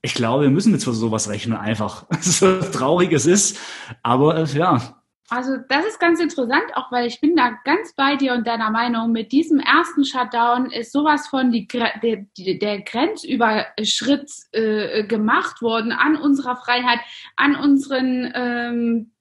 ich 0.00 0.14
glaube, 0.14 0.44
wir 0.44 0.50
müssen 0.50 0.72
mit 0.72 0.80
sowas 0.80 1.28
rechnen 1.28 1.56
einfach. 1.56 2.06
So 2.22 2.60
traurig 2.60 3.12
es 3.12 3.26
ist, 3.26 3.58
aber 4.02 4.38
äh, 4.38 4.46
ja, 4.56 5.01
also 5.32 5.56
das 5.66 5.86
ist 5.86 5.98
ganz 5.98 6.20
interessant, 6.20 6.74
auch 6.74 6.92
weil 6.92 7.06
ich 7.06 7.18
bin 7.18 7.34
da 7.34 7.58
ganz 7.64 7.94
bei 7.94 8.16
dir 8.16 8.34
und 8.34 8.46
deiner 8.46 8.70
Meinung. 8.70 9.12
Mit 9.12 9.32
diesem 9.32 9.60
ersten 9.60 10.04
Shutdown 10.04 10.70
ist 10.70 10.92
sowas 10.92 11.26
von 11.26 11.50
die, 11.50 11.66
der, 11.66 12.26
der 12.36 12.82
Grenzüberschritt 12.82 14.30
äh, 14.52 15.04
gemacht 15.04 15.62
worden 15.62 15.92
an 15.92 16.16
unserer 16.16 16.56
Freiheit, 16.56 16.98
an 17.36 17.56
unseren 17.56 18.30
ähm, 18.34 19.12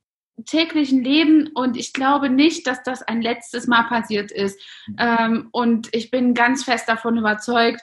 täglichen 0.46 1.02
Leben 1.02 1.48
und 1.54 1.78
ich 1.78 1.94
glaube 1.94 2.30
nicht, 2.30 2.68
dass 2.68 2.84
das 2.84 3.04
ein 3.04 3.22
letztes 3.22 3.68
Mal 3.68 3.84
passiert 3.84 4.32
ist. 4.32 4.60
Ähm, 4.98 5.48
und 5.52 5.88
ich 5.94 6.12
bin 6.12 6.34
ganz 6.34 6.66
fest 6.66 6.90
davon 6.90 7.18
überzeugt, 7.18 7.82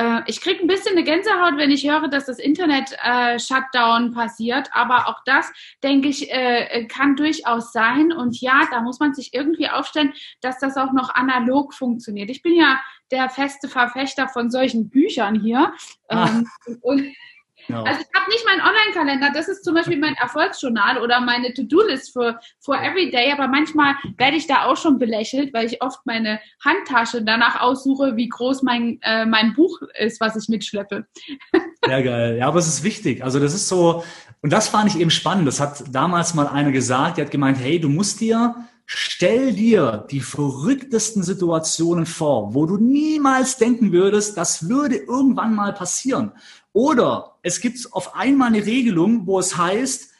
äh, 0.00 0.22
ich 0.26 0.40
kriege 0.40 0.60
ein 0.60 0.66
bisschen 0.66 0.92
eine 0.92 1.04
Gänsehaut, 1.04 1.58
wenn 1.58 1.70
ich 1.70 1.88
höre, 1.88 2.08
dass 2.08 2.24
das 2.24 2.38
Internet-Shutdown 2.38 4.08
äh, 4.08 4.14
passiert. 4.14 4.70
Aber 4.72 5.08
auch 5.08 5.20
das, 5.26 5.52
denke 5.82 6.08
ich, 6.08 6.32
äh, 6.32 6.86
kann 6.86 7.16
durchaus 7.16 7.72
sein. 7.72 8.12
Und 8.12 8.40
ja, 8.40 8.62
da 8.70 8.80
muss 8.80 8.98
man 8.98 9.12
sich 9.12 9.34
irgendwie 9.34 9.68
aufstellen, 9.68 10.14
dass 10.40 10.58
das 10.58 10.78
auch 10.78 10.92
noch 10.92 11.14
analog 11.14 11.74
funktioniert. 11.74 12.30
Ich 12.30 12.42
bin 12.42 12.54
ja 12.54 12.80
der 13.10 13.28
feste 13.28 13.68
Verfechter 13.68 14.28
von 14.28 14.50
solchen 14.50 14.88
Büchern 14.88 15.38
hier. 15.38 15.74
Ah. 16.08 16.28
Ähm, 16.28 16.48
und 16.80 17.04
Ja. 17.68 17.82
Also 17.82 18.00
ich 18.00 18.20
habe 18.20 18.30
nicht 18.30 18.44
meinen 18.46 18.60
Online-Kalender, 18.60 19.30
das 19.34 19.48
ist 19.48 19.64
zum 19.64 19.74
Beispiel 19.74 19.98
mein 19.98 20.14
Erfolgsjournal 20.14 20.98
oder 20.98 21.20
meine 21.20 21.52
To-Do-List 21.54 22.12
für 22.12 22.38
for 22.60 22.80
Everyday, 22.80 23.32
aber 23.32 23.48
manchmal 23.48 23.94
werde 24.16 24.36
ich 24.36 24.46
da 24.46 24.66
auch 24.66 24.76
schon 24.76 24.98
belächelt, 24.98 25.52
weil 25.54 25.66
ich 25.66 25.82
oft 25.82 26.00
meine 26.04 26.40
Handtasche 26.64 27.22
danach 27.22 27.60
aussuche, 27.60 28.16
wie 28.16 28.28
groß 28.28 28.62
mein, 28.62 28.98
äh, 29.02 29.26
mein 29.26 29.54
Buch 29.54 29.80
ist, 29.98 30.20
was 30.20 30.36
ich 30.36 30.48
mitschleppe. 30.48 31.06
Sehr 31.84 32.02
geil. 32.02 32.36
Ja, 32.38 32.48
aber 32.48 32.58
es 32.58 32.68
ist 32.68 32.84
wichtig. 32.84 33.24
Also 33.24 33.40
das 33.40 33.54
ist 33.54 33.68
so, 33.68 34.04
und 34.42 34.52
das 34.52 34.68
fand 34.68 34.88
ich 34.88 35.00
eben 35.00 35.10
spannend. 35.10 35.46
Das 35.46 35.60
hat 35.60 35.84
damals 35.92 36.34
mal 36.34 36.48
einer 36.48 36.72
gesagt, 36.72 37.18
der 37.18 37.24
hat 37.26 37.32
gemeint, 37.32 37.58
hey, 37.58 37.80
du 37.80 37.88
musst 37.88 38.20
dir 38.20 38.54
Stell 38.92 39.52
dir 39.52 40.04
die 40.10 40.18
verrücktesten 40.18 41.22
Situationen 41.22 42.06
vor, 42.06 42.54
wo 42.54 42.66
du 42.66 42.76
niemals 42.76 43.56
denken 43.56 43.92
würdest, 43.92 44.36
das 44.36 44.68
würde 44.68 44.96
irgendwann 44.96 45.54
mal 45.54 45.72
passieren. 45.72 46.32
Oder 46.72 47.29
es 47.42 47.60
gibt 47.60 47.92
auf 47.92 48.14
einmal 48.14 48.48
eine 48.48 48.64
Regelung, 48.64 49.26
wo 49.26 49.38
es 49.38 49.56
heißt, 49.56 50.10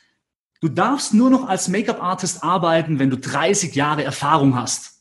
du 0.61 0.69
darfst 0.69 1.15
nur 1.15 1.31
noch 1.31 1.49
als 1.49 1.69
Make-up-Artist 1.69 2.43
arbeiten, 2.43 2.99
wenn 2.99 3.11
du 3.11 3.19
30 3.19 3.75
Jahre 3.75 4.05
Erfahrung 4.05 4.55
hast. 4.55 5.01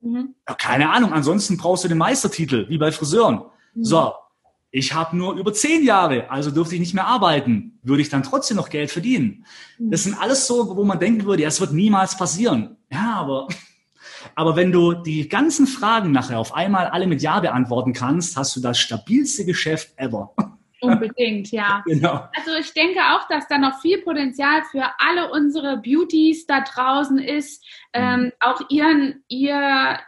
Mhm. 0.00 0.34
Ja, 0.48 0.54
keine 0.54 0.90
Ahnung, 0.90 1.12
ansonsten 1.12 1.56
brauchst 1.56 1.84
du 1.84 1.88
den 1.88 1.98
Meistertitel, 1.98 2.68
wie 2.68 2.78
bei 2.78 2.92
Friseuren. 2.92 3.42
Mhm. 3.74 3.84
So, 3.84 4.12
ich 4.70 4.92
habe 4.92 5.16
nur 5.16 5.34
über 5.34 5.52
zehn 5.52 5.82
Jahre, 5.82 6.30
also 6.30 6.50
dürfte 6.50 6.74
ich 6.74 6.80
nicht 6.80 6.94
mehr 6.94 7.06
arbeiten. 7.06 7.78
Würde 7.82 8.02
ich 8.02 8.10
dann 8.10 8.22
trotzdem 8.22 8.56
noch 8.56 8.68
Geld 8.68 8.90
verdienen? 8.90 9.44
Mhm. 9.78 9.90
Das 9.90 10.04
sind 10.04 10.14
alles 10.14 10.46
so, 10.46 10.76
wo 10.76 10.84
man 10.84 10.98
denken 10.98 11.24
würde, 11.24 11.42
ja, 11.42 11.48
es 11.48 11.60
wird 11.60 11.72
niemals 11.72 12.16
passieren. 12.16 12.76
Ja, 12.92 13.14
aber, 13.16 13.48
aber 14.34 14.56
wenn 14.56 14.72
du 14.72 14.92
die 14.92 15.28
ganzen 15.28 15.66
Fragen 15.66 16.12
nachher 16.12 16.38
auf 16.38 16.54
einmal 16.54 16.86
alle 16.88 17.06
mit 17.06 17.22
Ja 17.22 17.40
beantworten 17.40 17.92
kannst, 17.92 18.36
hast 18.36 18.54
du 18.56 18.60
das 18.60 18.78
stabilste 18.78 19.44
Geschäft 19.44 19.92
ever. 19.96 20.34
Unbedingt, 20.80 21.50
ja. 21.50 21.82
Genau. 21.86 22.28
Also 22.36 22.56
ich 22.58 22.72
denke 22.72 23.00
auch, 23.00 23.26
dass 23.28 23.48
da 23.48 23.58
noch 23.58 23.80
viel 23.80 24.02
Potenzial 24.02 24.62
für 24.70 24.84
alle 24.98 25.30
unsere 25.30 25.78
Beauties 25.78 26.46
da 26.46 26.60
draußen 26.60 27.18
ist, 27.18 27.64
ähm, 27.92 28.24
mhm. 28.24 28.32
auch 28.40 28.60
ihren, 28.68 29.24
ihr, 29.28 29.98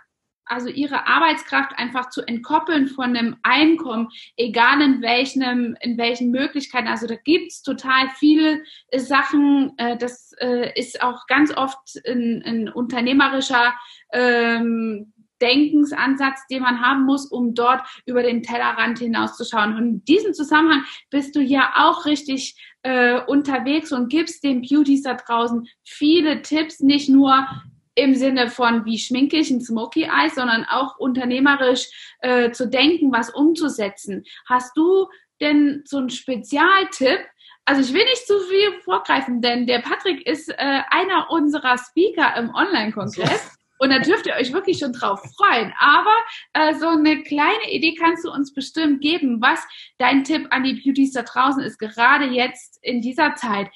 also 0.45 0.69
ihre 0.69 1.07
Arbeitskraft 1.07 1.73
einfach 1.77 2.11
zu 2.11 2.23
entkoppeln 2.23 2.89
von 2.89 3.17
einem 3.17 3.37
Einkommen, 3.43 4.09
egal 4.37 4.81
in 4.81 5.03
welchen, 5.03 5.77
in 5.81 5.99
welchen 5.99 6.31
Möglichkeiten. 6.31 6.89
Also 6.89 7.07
da 7.07 7.17
gibt's 7.17 7.63
total 7.63 8.09
viele 8.19 8.63
Sachen. 8.95 9.73
Äh, 9.77 9.97
das 9.97 10.33
äh, 10.41 10.73
ist 10.79 11.03
auch 11.03 11.27
ganz 11.27 11.57
oft 11.57 11.79
ein, 12.07 12.43
ein 12.45 12.69
unternehmerischer 12.69 13.75
ähm, 14.13 15.13
Denkensansatz, 15.41 16.47
den 16.49 16.63
man 16.63 16.81
haben 16.81 17.05
muss, 17.05 17.27
um 17.27 17.55
dort 17.55 17.83
über 18.07 18.23
den 18.23 18.43
Tellerrand 18.43 18.99
hinauszuschauen. 18.99 19.75
Und 19.75 19.87
in 19.87 20.05
diesem 20.05 20.35
Zusammenhang 20.35 20.85
bist 21.11 21.35
du 21.37 21.41
ja 21.41 21.73
auch 21.77 22.07
richtig 22.07 22.57
äh, 22.83 23.21
unterwegs 23.27 23.93
und 23.93 24.09
gibst 24.09 24.43
den 24.45 24.63
Beauties 24.63 25.03
da 25.03 25.15
draußen 25.15 25.69
viele 25.85 26.43
Tipps, 26.43 26.81
nicht 26.81 27.09
nur 27.09 27.47
im 27.95 28.15
Sinne 28.15 28.49
von, 28.49 28.85
wie 28.85 28.99
schminke 28.99 29.37
ich 29.37 29.51
ein 29.51 29.61
Smoky 29.61 30.05
Eyes, 30.05 30.35
sondern 30.35 30.65
auch 30.65 30.99
unternehmerisch 30.99 32.17
äh, 32.21 32.51
zu 32.51 32.69
denken, 32.69 33.13
was 33.13 33.31
umzusetzen. 33.31 34.25
Hast 34.47 34.77
du 34.77 35.09
denn 35.41 35.83
so 35.85 35.99
einen 35.99 36.11
Spezialtipp? 36.11 37.21
Also 37.65 37.83
ich 37.83 37.93
will 37.93 38.05
nicht 38.05 38.27
zu 38.27 38.39
viel 38.41 38.81
vorgreifen, 38.83 39.43
denn 39.43 39.67
der 39.67 39.81
Patrick 39.81 40.27
ist 40.27 40.49
äh, 40.49 40.81
einer 40.89 41.31
unserer 41.31 41.77
Speaker 41.79 42.37
im 42.37 42.55
Online-Kongress. 42.55 43.60
Und 43.81 43.89
da 43.89 43.99
dürft 43.99 44.27
ihr 44.27 44.35
euch 44.35 44.53
wirklich 44.53 44.79
schon 44.79 44.93
drauf 44.93 45.23
freuen. 45.37 45.73
Aber 45.79 46.15
äh, 46.53 46.75
so 46.79 46.89
eine 46.89 47.23
kleine 47.23 47.73
Idee 47.73 47.95
kannst 47.95 48.27
du 48.27 48.31
uns 48.31 48.53
bestimmt 48.53 49.01
geben, 49.01 49.41
was 49.41 49.59
dein 49.97 50.23
Tipp 50.23 50.49
an 50.51 50.65
die 50.65 50.75
Beauties 50.75 51.13
da 51.13 51.23
draußen 51.23 51.63
ist, 51.63 51.79
gerade 51.79 52.27
jetzt 52.27 52.79
in 52.83 53.01
dieser 53.01 53.37
Zeit 53.37 53.71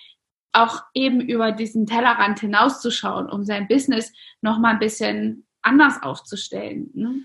auch 0.52 0.82
eben 0.92 1.22
über 1.22 1.52
diesen 1.52 1.86
Tellerrand 1.86 2.40
hinauszuschauen, 2.40 3.30
um 3.30 3.44
sein 3.44 3.66
Business 3.66 4.12
noch 4.42 4.58
mal 4.58 4.72
ein 4.72 4.78
bisschen 4.78 5.46
anders 5.62 6.02
aufzustellen. 6.02 6.90
Ne? 6.92 7.24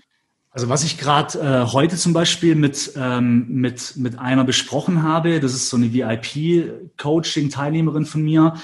Also 0.50 0.70
was 0.70 0.82
ich 0.82 0.96
gerade 0.96 1.38
äh, 1.38 1.66
heute 1.70 1.96
zum 1.96 2.14
Beispiel 2.14 2.54
mit, 2.54 2.92
ähm, 2.96 3.46
mit, 3.48 3.96
mit 3.96 4.18
einer 4.18 4.44
besprochen 4.44 5.02
habe, 5.02 5.38
das 5.38 5.52
ist 5.52 5.68
so 5.68 5.76
eine 5.76 5.92
VIP-Coaching-Teilnehmerin 5.92 8.06
von 8.06 8.22
mir, 8.22 8.54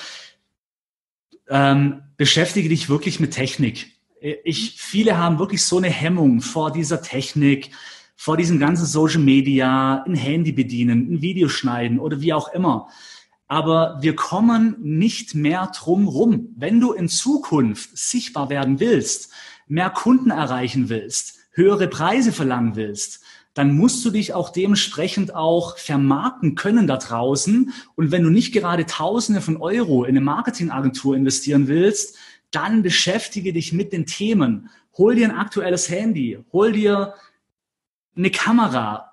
ähm, 1.48 2.02
beschäftige 2.16 2.70
dich 2.70 2.88
wirklich 2.88 3.20
mit 3.20 3.34
Technik. 3.34 3.94
Ich, 4.42 4.74
viele 4.76 5.18
haben 5.18 5.38
wirklich 5.38 5.62
so 5.62 5.76
eine 5.76 5.88
Hemmung 5.88 6.40
vor 6.40 6.72
dieser 6.72 7.00
Technik, 7.00 7.70
vor 8.16 8.36
diesem 8.36 8.58
ganzen 8.58 8.84
Social 8.84 9.20
Media, 9.20 10.02
ein 10.02 10.16
Handy 10.16 10.50
bedienen, 10.50 11.12
ein 11.12 11.22
Video 11.22 11.48
schneiden 11.48 12.00
oder 12.00 12.20
wie 12.20 12.32
auch 12.32 12.52
immer. 12.52 12.88
Aber 13.46 13.98
wir 14.00 14.16
kommen 14.16 14.74
nicht 14.80 15.36
mehr 15.36 15.70
drum 15.78 16.08
rum. 16.08 16.48
Wenn 16.56 16.80
du 16.80 16.92
in 16.92 17.08
Zukunft 17.08 17.96
sichtbar 17.96 18.50
werden 18.50 18.80
willst, 18.80 19.30
mehr 19.68 19.90
Kunden 19.90 20.30
erreichen 20.30 20.88
willst, 20.88 21.38
höhere 21.52 21.86
Preise 21.86 22.32
verlangen 22.32 22.74
willst, 22.74 23.20
dann 23.54 23.76
musst 23.76 24.04
du 24.04 24.10
dich 24.10 24.34
auch 24.34 24.50
dementsprechend 24.50 25.36
auch 25.36 25.78
vermarkten 25.78 26.56
können 26.56 26.88
da 26.88 26.96
draußen. 26.96 27.72
Und 27.94 28.10
wenn 28.10 28.24
du 28.24 28.30
nicht 28.30 28.52
gerade 28.52 28.86
Tausende 28.86 29.40
von 29.40 29.56
Euro 29.56 30.02
in 30.02 30.10
eine 30.10 30.20
Marketingagentur 30.20 31.14
investieren 31.16 31.68
willst, 31.68 32.18
dann 32.50 32.82
beschäftige 32.82 33.52
dich 33.52 33.72
mit 33.72 33.92
den 33.92 34.06
Themen. 34.06 34.70
Hol 34.96 35.14
dir 35.14 35.28
ein 35.28 35.36
aktuelles 35.36 35.88
Handy, 35.90 36.38
hol 36.52 36.72
dir 36.72 37.14
eine 38.16 38.30
Kamera, 38.30 39.12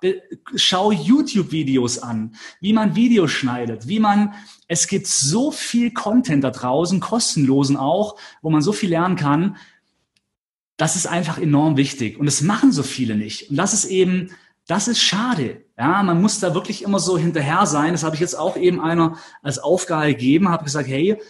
schau 0.56 0.90
YouTube-Videos 0.90 1.98
an, 1.98 2.34
wie 2.60 2.72
man 2.72 2.96
Videos 2.96 3.30
schneidet, 3.30 3.86
wie 3.86 4.00
man, 4.00 4.32
es 4.66 4.86
gibt 4.88 5.06
so 5.06 5.50
viel 5.50 5.92
Content 5.92 6.42
da 6.42 6.50
draußen, 6.50 7.00
kostenlosen 7.00 7.76
auch, 7.76 8.16
wo 8.40 8.48
man 8.48 8.62
so 8.62 8.72
viel 8.72 8.90
lernen 8.90 9.16
kann. 9.16 9.56
Das 10.78 10.96
ist 10.96 11.06
einfach 11.06 11.38
enorm 11.38 11.76
wichtig 11.76 12.18
und 12.18 12.26
das 12.26 12.40
machen 12.40 12.72
so 12.72 12.82
viele 12.82 13.16
nicht. 13.16 13.50
Und 13.50 13.56
das 13.56 13.74
ist 13.74 13.84
eben, 13.84 14.30
das 14.66 14.88
ist 14.88 15.02
schade. 15.02 15.64
Ja, 15.76 16.02
man 16.02 16.22
muss 16.22 16.40
da 16.40 16.54
wirklich 16.54 16.82
immer 16.82 16.98
so 16.98 17.18
hinterher 17.18 17.66
sein. 17.66 17.92
Das 17.92 18.04
habe 18.04 18.14
ich 18.14 18.20
jetzt 18.20 18.38
auch 18.38 18.56
eben 18.56 18.80
einer 18.80 19.18
als 19.42 19.58
Aufgabe 19.58 20.06
gegeben, 20.06 20.48
habe 20.48 20.64
gesagt, 20.64 20.88
hey, 20.88 21.20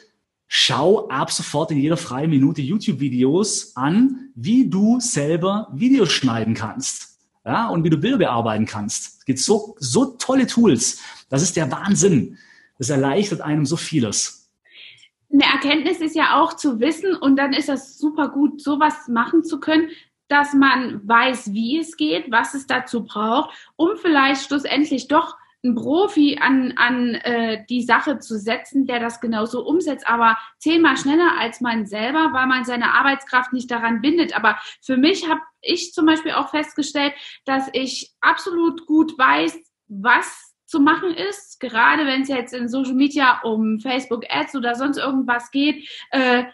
schau 0.57 1.09
ab 1.09 1.33
sofort 1.33 1.73
in 1.73 1.79
jeder 1.79 1.97
freien 1.97 2.31
Minute 2.31 2.63
YouTube-Videos 2.63 3.75
an, 3.75 4.31
wie 4.37 4.71
du 4.71 5.01
selber 5.01 5.67
Videos 5.73 6.13
schneiden 6.13 6.55
kannst 6.55 7.19
ja, 7.45 7.69
und 7.71 7.83
wie 7.83 7.91
du 7.91 7.97
Bilder 7.97 8.19
bearbeiten 8.19 8.65
kannst. 8.65 9.19
Es 9.19 9.25
gibt 9.25 9.41
so, 9.41 9.75
so 9.81 10.05
tolle 10.17 10.47
Tools. 10.47 11.03
Das 11.29 11.43
ist 11.43 11.57
der 11.57 11.73
Wahnsinn. 11.73 12.39
Das 12.79 12.89
erleichtert 12.89 13.41
einem 13.41 13.67
so 13.67 13.77
vieles. 13.77 14.49
Eine 15.33 15.43
Erkenntnis 15.43 15.99
ist 16.01 16.15
ja 16.15 16.41
auch 16.41 16.53
zu 16.53 16.79
wissen 16.79 17.17
und 17.17 17.35
dann 17.35 17.53
ist 17.53 17.69
das 17.69 17.99
super 17.99 18.29
gut, 18.29 18.63
sowas 18.63 19.09
machen 19.09 19.43
zu 19.43 19.59
können, 19.59 19.89
dass 20.29 20.55
man 20.55 21.01
weiß, 21.05 21.53
wie 21.53 21.81
es 21.81 21.97
geht, 21.97 22.31
was 22.31 22.55
es 22.55 22.69
dazu 22.69 23.03
braucht, 23.03 23.51
um 23.75 23.97
vielleicht 23.97 24.47
schlussendlich 24.47 25.09
doch 25.09 25.37
einen 25.65 25.75
Profi 25.75 26.39
an, 26.41 26.75
an 26.77 27.15
äh, 27.15 27.65
die 27.69 27.83
Sache 27.83 28.19
zu 28.19 28.39
setzen, 28.39 28.87
der 28.87 29.01
das 29.01 29.21
genauso 29.21 29.65
umsetzt, 29.65 30.07
aber 30.07 30.37
zehnmal 30.59 30.97
schneller 30.97 31.39
als 31.39 31.61
man 31.61 31.87
selber, 31.87 32.31
weil 32.33 32.47
man 32.47 32.65
seine 32.65 32.93
Arbeitskraft 32.93 33.53
nicht 33.53 33.71
daran 33.71 34.03
bindet. 34.03 34.37
Aber 34.37 34.59
für 34.83 34.97
mich 34.97 35.29
habe 35.29 35.41
ich 35.63 35.93
zum 35.93 36.07
Beispiel 36.07 36.33
auch 36.33 36.51
festgestellt, 36.51 37.15
dass 37.47 37.69
ich 37.73 38.13
absolut 38.21 38.87
gut 38.87 39.19
weiß, 39.19 39.59
was 39.89 40.55
zu 40.67 40.81
machen 40.81 41.15
ist, 41.15 41.61
gerade 41.61 42.05
wenn 42.07 42.23
es 42.23 42.29
jetzt 42.29 42.53
in 42.53 42.69
Social 42.69 42.95
Media 42.95 43.41
um 43.43 43.79
Facebook 43.81 44.25
Ads 44.29 44.57
oder 44.57 44.75
sonst 44.75 44.99
irgendwas 44.99 45.51
geht. 45.51 45.89
Äh, 46.11 46.45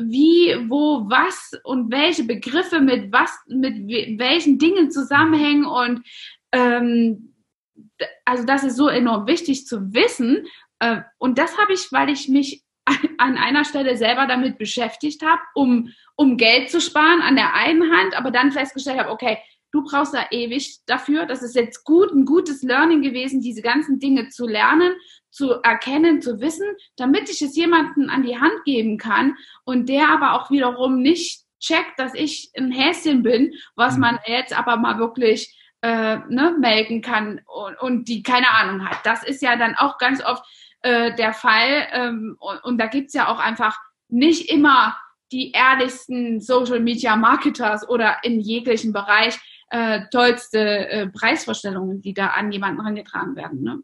wie, 0.00 0.54
wo, 0.68 1.08
was 1.08 1.52
und 1.64 1.90
welche 1.90 2.24
Begriffe 2.24 2.80
mit 2.80 3.12
was, 3.12 3.36
mit 3.48 3.88
welchen 4.18 4.58
Dingen 4.58 4.90
zusammenhängen 4.90 5.64
und 5.64 6.02
ähm, 6.52 7.34
also 8.24 8.44
das 8.44 8.64
ist 8.64 8.76
so 8.76 8.88
enorm 8.88 9.26
wichtig 9.26 9.66
zu 9.66 9.92
wissen. 9.92 10.46
Äh, 10.78 11.02
und 11.18 11.38
das 11.38 11.58
habe 11.58 11.72
ich, 11.72 11.90
weil 11.92 12.10
ich 12.10 12.28
mich 12.28 12.62
an 13.18 13.36
einer 13.36 13.64
Stelle 13.64 13.96
selber 13.96 14.26
damit 14.26 14.58
beschäftigt 14.58 15.22
habe, 15.22 15.40
um, 15.54 15.92
um 16.16 16.36
Geld 16.36 16.70
zu 16.70 16.80
sparen 16.80 17.22
an 17.22 17.36
der 17.36 17.54
einen 17.54 17.90
Hand, 17.92 18.16
aber 18.16 18.30
dann 18.30 18.52
festgestellt 18.52 18.98
habe, 18.98 19.10
okay, 19.10 19.38
du 19.72 19.84
brauchst 19.84 20.14
da 20.14 20.26
ewig 20.30 20.78
dafür. 20.86 21.26
Das 21.26 21.42
ist 21.42 21.54
jetzt 21.54 21.84
gut, 21.84 22.12
ein 22.12 22.24
gutes 22.24 22.62
Learning 22.62 23.02
gewesen, 23.02 23.40
diese 23.40 23.62
ganzen 23.62 23.98
Dinge 23.98 24.28
zu 24.28 24.46
lernen, 24.46 24.94
zu 25.30 25.52
erkennen, 25.62 26.22
zu 26.22 26.40
wissen, 26.40 26.66
damit 26.96 27.28
ich 27.28 27.42
es 27.42 27.56
jemandem 27.56 28.08
an 28.08 28.22
die 28.22 28.38
Hand 28.38 28.64
geben 28.64 28.96
kann 28.96 29.36
und 29.64 29.88
der 29.88 30.08
aber 30.08 30.32
auch 30.32 30.50
wiederum 30.50 31.02
nicht 31.02 31.42
checkt, 31.60 31.98
dass 31.98 32.14
ich 32.14 32.50
ein 32.56 32.70
Häschen 32.70 33.22
bin, 33.22 33.52
was 33.74 33.94
mhm. 33.94 34.00
man 34.00 34.18
jetzt 34.26 34.56
aber 34.56 34.76
mal 34.76 34.98
wirklich 34.98 35.54
äh, 35.82 36.16
ne, 36.28 36.56
melden 36.58 37.02
kann 37.02 37.40
und, 37.46 37.80
und 37.80 38.08
die 38.08 38.22
keine 38.22 38.50
Ahnung 38.50 38.88
hat. 38.88 38.98
Das 39.04 39.22
ist 39.22 39.42
ja 39.42 39.56
dann 39.56 39.74
auch 39.76 39.98
ganz 39.98 40.24
oft 40.24 40.44
äh, 40.82 41.14
der 41.14 41.32
Fall. 41.32 41.86
Ähm, 41.92 42.36
und, 42.38 42.64
und 42.64 42.78
da 42.78 42.86
gibt's 42.86 43.14
ja 43.14 43.28
auch 43.28 43.38
einfach 43.38 43.78
nicht 44.08 44.50
immer 44.50 44.96
die 45.32 45.52
ehrlichsten 45.52 46.40
Social 46.40 46.80
Media 46.80 47.16
Marketers 47.16 47.88
oder 47.88 48.18
in 48.22 48.40
jeglichen 48.40 48.92
Bereich 48.92 49.38
äh, 49.70 50.02
tollste 50.10 50.88
äh, 50.88 51.08
Preisvorstellungen, 51.08 52.00
die 52.00 52.14
da 52.14 52.28
an 52.28 52.50
jemanden 52.50 52.80
herangetragen 52.80 53.36
werden. 53.36 53.62
Ne? 53.62 53.82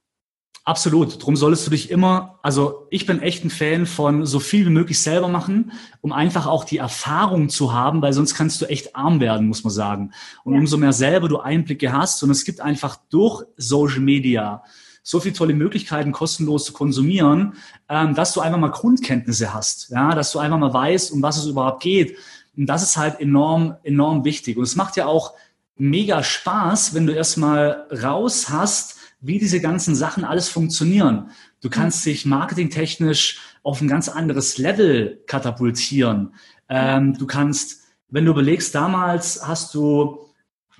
Absolut. 0.66 1.22
Drum 1.22 1.36
solltest 1.36 1.66
du 1.66 1.70
dich 1.70 1.90
immer, 1.90 2.38
also 2.42 2.86
ich 2.88 3.04
bin 3.04 3.20
echt 3.20 3.44
ein 3.44 3.50
Fan 3.50 3.84
von 3.84 4.24
so 4.24 4.40
viel 4.40 4.64
wie 4.64 4.70
möglich 4.70 4.98
selber 4.98 5.28
machen, 5.28 5.72
um 6.00 6.10
einfach 6.10 6.46
auch 6.46 6.64
die 6.64 6.78
Erfahrung 6.78 7.50
zu 7.50 7.74
haben, 7.74 8.00
weil 8.00 8.14
sonst 8.14 8.34
kannst 8.34 8.62
du 8.62 8.66
echt 8.66 8.96
arm 8.96 9.20
werden, 9.20 9.46
muss 9.46 9.62
man 9.62 9.70
sagen. 9.72 10.12
Und 10.42 10.54
ja. 10.54 10.60
umso 10.60 10.78
mehr 10.78 10.94
selber 10.94 11.28
du 11.28 11.38
Einblicke 11.38 11.92
hast, 11.92 12.22
und 12.22 12.30
es 12.30 12.46
gibt 12.46 12.62
einfach 12.62 12.96
durch 13.10 13.44
Social 13.58 14.00
Media 14.00 14.62
so 15.02 15.20
viele 15.20 15.34
tolle 15.34 15.52
Möglichkeiten, 15.52 16.12
kostenlos 16.12 16.64
zu 16.64 16.72
konsumieren, 16.72 17.56
ähm, 17.90 18.14
dass 18.14 18.32
du 18.32 18.40
einfach 18.40 18.58
mal 18.58 18.70
Grundkenntnisse 18.70 19.52
hast, 19.52 19.90
ja, 19.90 20.14
dass 20.14 20.32
du 20.32 20.38
einfach 20.38 20.58
mal 20.58 20.72
weißt, 20.72 21.12
um 21.12 21.20
was 21.20 21.36
es 21.36 21.44
überhaupt 21.44 21.82
geht. 21.82 22.16
Und 22.56 22.64
das 22.64 22.82
ist 22.82 22.96
halt 22.96 23.20
enorm, 23.20 23.76
enorm 23.82 24.24
wichtig. 24.24 24.56
Und 24.56 24.62
es 24.62 24.76
macht 24.76 24.96
ja 24.96 25.04
auch 25.04 25.34
mega 25.76 26.22
Spaß, 26.22 26.94
wenn 26.94 27.06
du 27.06 27.12
erstmal 27.12 27.86
raus 28.02 28.48
hast, 28.48 28.96
wie 29.24 29.38
diese 29.38 29.60
ganzen 29.60 29.94
Sachen 29.94 30.24
alles 30.24 30.48
funktionieren. 30.48 31.30
Du 31.62 31.70
kannst 31.70 32.04
dich 32.04 32.26
marketingtechnisch 32.26 33.40
auf 33.62 33.80
ein 33.80 33.88
ganz 33.88 34.10
anderes 34.10 34.58
Level 34.58 35.22
katapultieren. 35.26 36.34
Ähm, 36.68 37.14
du 37.16 37.26
kannst, 37.26 37.84
wenn 38.10 38.26
du 38.26 38.32
überlegst, 38.32 38.74
damals 38.74 39.46
hast 39.46 39.74
du 39.74 40.24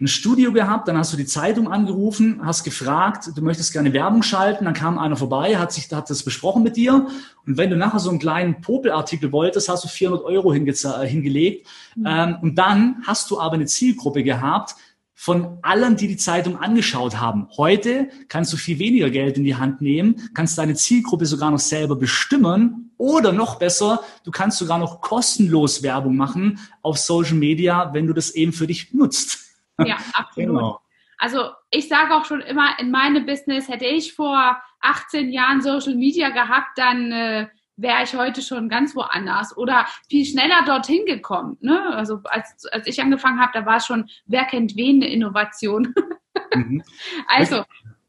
ein 0.00 0.08
Studio 0.08 0.52
gehabt, 0.52 0.88
dann 0.88 0.98
hast 0.98 1.12
du 1.12 1.16
die 1.16 1.24
Zeitung 1.24 1.72
angerufen, 1.72 2.40
hast 2.44 2.64
gefragt, 2.64 3.30
du 3.34 3.40
möchtest 3.42 3.72
gerne 3.72 3.92
Werbung 3.92 4.22
schalten, 4.22 4.64
dann 4.64 4.74
kam 4.74 4.98
einer 4.98 5.16
vorbei, 5.16 5.56
hat 5.56 5.72
sich, 5.72 5.90
hat 5.92 6.10
das 6.10 6.24
besprochen 6.24 6.64
mit 6.64 6.76
dir 6.76 7.06
und 7.46 7.56
wenn 7.56 7.70
du 7.70 7.76
nachher 7.76 8.00
so 8.00 8.10
einen 8.10 8.18
kleinen 8.18 8.60
Popelartikel 8.60 9.30
wolltest, 9.30 9.68
hast 9.68 9.84
du 9.84 9.88
400 9.88 10.24
Euro 10.24 10.52
hingelegt 10.52 11.68
mhm. 11.94 12.06
ähm, 12.06 12.36
und 12.42 12.56
dann 12.56 13.02
hast 13.06 13.30
du 13.30 13.40
aber 13.40 13.54
eine 13.54 13.66
Zielgruppe 13.66 14.24
gehabt, 14.24 14.74
von 15.14 15.58
allen, 15.62 15.96
die 15.96 16.08
die 16.08 16.16
Zeitung 16.16 16.56
angeschaut 16.56 17.16
haben. 17.16 17.48
Heute 17.56 18.08
kannst 18.28 18.52
du 18.52 18.56
viel 18.56 18.78
weniger 18.78 19.10
Geld 19.10 19.36
in 19.36 19.44
die 19.44 19.54
Hand 19.54 19.80
nehmen, 19.80 20.28
kannst 20.34 20.58
deine 20.58 20.74
Zielgruppe 20.74 21.26
sogar 21.26 21.50
noch 21.50 21.60
selber 21.60 21.96
bestimmen 21.96 22.92
oder 22.96 23.32
noch 23.32 23.58
besser, 23.58 24.02
du 24.24 24.30
kannst 24.30 24.58
sogar 24.58 24.78
noch 24.78 25.00
kostenlos 25.00 25.82
Werbung 25.82 26.16
machen 26.16 26.58
auf 26.82 26.98
Social 26.98 27.36
Media, 27.36 27.92
wenn 27.94 28.06
du 28.06 28.12
das 28.12 28.30
eben 28.30 28.52
für 28.52 28.66
dich 28.66 28.92
nutzt. 28.92 29.38
Ja, 29.78 29.96
absolut. 30.14 30.48
Genau. 30.48 30.80
Also 31.18 31.50
ich 31.70 31.88
sage 31.88 32.14
auch 32.14 32.24
schon 32.24 32.40
immer, 32.40 32.78
in 32.78 32.90
meinem 32.90 33.24
Business 33.24 33.68
hätte 33.68 33.86
ich 33.86 34.12
vor 34.14 34.56
18 34.80 35.32
Jahren 35.32 35.62
Social 35.62 35.94
Media 35.94 36.30
gehabt, 36.30 36.76
dann 36.76 37.12
äh, 37.12 37.46
wäre 37.76 38.04
ich 38.04 38.14
heute 38.14 38.42
schon 38.42 38.68
ganz 38.68 38.94
woanders 38.94 39.56
oder 39.56 39.86
viel 40.08 40.24
schneller 40.24 40.64
dorthin 40.66 41.04
gekommen. 41.06 41.56
Ne? 41.60 41.80
Also 41.94 42.20
als, 42.24 42.66
als 42.70 42.86
ich 42.86 43.00
angefangen 43.00 43.40
habe, 43.40 43.52
da 43.54 43.66
war 43.66 43.76
es 43.76 43.86
schon, 43.86 44.08
wer 44.26 44.44
kennt 44.44 44.76
wen, 44.76 45.02
eine 45.02 45.12
Innovation. 45.12 45.94
Mhm. 46.52 46.82
Also, 47.28 47.64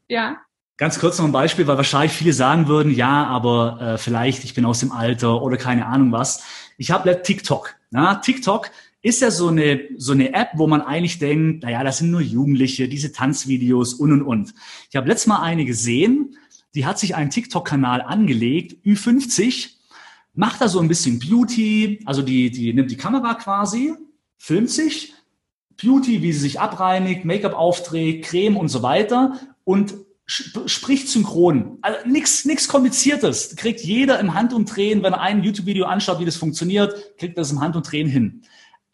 ja. 0.08 0.38
Ganz 0.76 0.98
kurz 0.98 1.18
noch 1.18 1.24
ein 1.24 1.32
Beispiel, 1.32 1.66
weil 1.66 1.76
wahrscheinlich 1.76 2.12
viele 2.12 2.32
sagen 2.32 2.66
würden, 2.66 2.92
ja, 2.92 3.24
aber 3.24 3.78
äh, 3.80 3.98
vielleicht, 3.98 4.44
ich 4.44 4.52
bin 4.52 4.64
aus 4.64 4.80
dem 4.80 4.92
Alter 4.92 5.42
oder 5.42 5.56
keine 5.56 5.86
Ahnung 5.86 6.10
was. 6.12 6.44
Ich 6.76 6.90
habe 6.90 7.22
TikTok. 7.22 7.74
Ja? 7.92 8.16
TikTok 8.16 8.70
ist 9.00 9.22
ja 9.22 9.30
so 9.30 9.48
eine, 9.48 9.80
so 9.96 10.12
eine 10.12 10.34
App, 10.34 10.48
wo 10.54 10.66
man 10.66 10.82
eigentlich 10.82 11.18
denkt, 11.18 11.62
naja, 11.62 11.84
das 11.84 11.98
sind 11.98 12.10
nur 12.10 12.20
Jugendliche, 12.20 12.88
diese 12.88 13.12
Tanzvideos 13.12 13.94
und 13.94 14.12
und 14.12 14.22
und. 14.22 14.54
Ich 14.90 14.96
habe 14.96 15.08
letztes 15.08 15.28
Mal 15.28 15.42
eine 15.42 15.64
gesehen, 15.64 16.36
die 16.76 16.86
hat 16.86 16.98
sich 16.98 17.14
einen 17.16 17.30
TikTok-Kanal 17.30 18.02
angelegt, 18.02 18.84
Ü50, 18.84 19.70
macht 20.34 20.60
da 20.60 20.68
so 20.68 20.78
ein 20.78 20.88
bisschen 20.88 21.18
Beauty, 21.18 22.00
also 22.04 22.20
die, 22.20 22.50
die 22.50 22.72
nimmt 22.74 22.90
die 22.90 22.98
Kamera 22.98 23.34
quasi, 23.34 23.94
filmt 24.36 24.70
sich, 24.70 25.14
Beauty, 25.80 26.22
wie 26.22 26.32
sie 26.32 26.40
sich 26.40 26.60
abreinigt, 26.60 27.24
Make-up 27.24 27.54
aufträgt, 27.54 28.26
Creme 28.26 28.58
und 28.58 28.68
so 28.68 28.82
weiter 28.82 29.40
und 29.64 29.94
spricht 30.26 31.08
synchron. 31.08 31.78
Also 31.82 32.06
nichts 32.06 32.44
nix 32.44 32.68
kompliziertes. 32.68 33.56
Kriegt 33.56 33.80
jeder 33.80 34.18
im 34.18 34.34
Handumdrehen, 34.34 35.02
wenn 35.02 35.12
er 35.12 35.20
ein 35.20 35.44
YouTube-Video 35.44 35.86
anschaut, 35.86 36.18
wie 36.18 36.24
das 36.24 36.36
funktioniert, 36.36 37.16
kriegt 37.16 37.38
das 37.38 37.52
im 37.52 37.60
Handumdrehen 37.60 38.08
hin. 38.08 38.42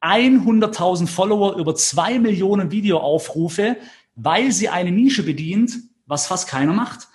100.000 0.03 1.07
Follower, 1.07 1.57
über 1.57 1.75
zwei 1.75 2.19
Millionen 2.19 2.71
Videoaufrufe, 2.71 3.77
weil 4.15 4.53
sie 4.53 4.69
eine 4.69 4.93
Nische 4.93 5.23
bedient, 5.23 5.73
was 6.07 6.27
fast 6.27 6.49
keiner 6.49 6.75
macht. 6.75 7.09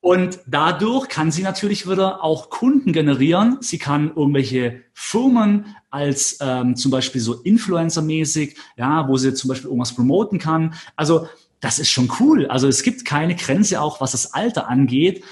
Und 0.00 0.40
dadurch 0.46 1.08
kann 1.08 1.30
sie 1.30 1.42
natürlich 1.42 1.88
wieder 1.88 2.22
auch 2.22 2.50
Kunden 2.50 2.92
generieren. 2.92 3.58
Sie 3.60 3.78
kann 3.78 4.08
irgendwelche 4.14 4.82
Firmen 4.92 5.76
als 5.90 6.38
ähm, 6.40 6.76
zum 6.76 6.90
Beispiel 6.90 7.20
so 7.20 7.42
Influencer-mäßig, 7.42 8.56
ja, 8.76 9.08
wo 9.08 9.16
sie 9.16 9.34
zum 9.34 9.48
Beispiel 9.48 9.68
irgendwas 9.68 9.94
promoten 9.94 10.38
kann. 10.38 10.74
Also 10.94 11.28
das 11.60 11.78
ist 11.78 11.90
schon 11.90 12.10
cool. 12.20 12.46
Also 12.46 12.68
es 12.68 12.82
gibt 12.82 13.04
keine 13.04 13.34
Grenze 13.34 13.80
auch, 13.80 14.00
was 14.00 14.12
das 14.12 14.34
Alter 14.34 14.68
angeht. 14.68 15.24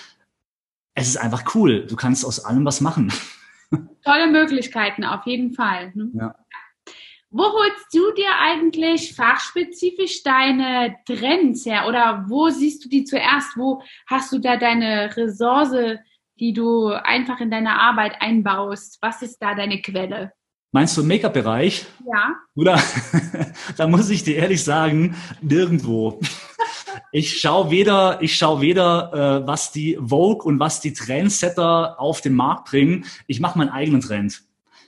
Es 0.95 1.09
ist 1.09 1.17
einfach 1.17 1.55
cool. 1.55 1.87
Du 1.87 1.97
kannst 1.97 2.25
aus 2.25 2.45
allem 2.45 2.65
was 2.65 2.81
machen. 2.81 3.13
Tolle 4.05 4.31
Möglichkeiten, 4.31 5.05
auf 5.05 5.27
jeden 5.27 5.53
Fall. 5.53 5.93
Ne? 5.95 6.11
Ja. 6.15 6.35
Wo 7.37 7.43
holst 7.43 7.93
du 7.93 8.13
dir 8.13 8.29
eigentlich 8.41 9.13
fachspezifisch 9.13 10.23
deine 10.23 10.95
Trends 11.05 11.67
her? 11.67 11.89
Oder 11.89 12.27
wo 12.29 12.49
siehst 12.49 12.85
du 12.85 12.89
die 12.89 13.03
zuerst? 13.03 13.57
Wo 13.57 13.83
hast 14.07 14.33
du 14.33 14.39
da 14.39 14.57
deine 14.57 15.11
Ressource, 15.17 15.99
die 16.39 16.53
du 16.53 16.91
einfach 16.91 17.41
in 17.41 17.51
deine 17.51 17.81
Arbeit 17.81 18.13
einbaust? 18.21 18.99
Was 19.01 19.21
ist 19.23 19.39
da 19.39 19.57
deine 19.57 19.83
Quelle? 19.83 20.33
Meinst 20.71 20.97
du 20.97 21.01
im 21.01 21.09
Make-up-Bereich? 21.09 21.87
Ja. 22.07 22.37
Oder? 22.55 22.81
da 23.77 23.89
muss 23.89 24.11
ich 24.11 24.23
dir 24.23 24.37
ehrlich 24.37 24.63
sagen, 24.63 25.17
nirgendwo. 25.43 26.21
Ich 27.11 27.41
schaue 27.41 27.73
weder, 27.73 28.23
ich 28.23 28.37
schaue 28.37 28.61
weder, 28.61 29.43
äh, 29.43 29.47
was 29.49 29.73
die 29.73 29.99
Vogue 30.01 30.45
und 30.45 30.61
was 30.61 30.81
die 30.81 30.93
Trendsetter 30.93 31.99
auf 31.99 32.21
den 32.21 32.35
Markt 32.35 32.71
bringen. 32.71 33.07
Ich 33.27 33.41
mache 33.41 33.59
meinen 33.59 33.71
eigenen 33.71 34.03
Trend. 34.03 34.45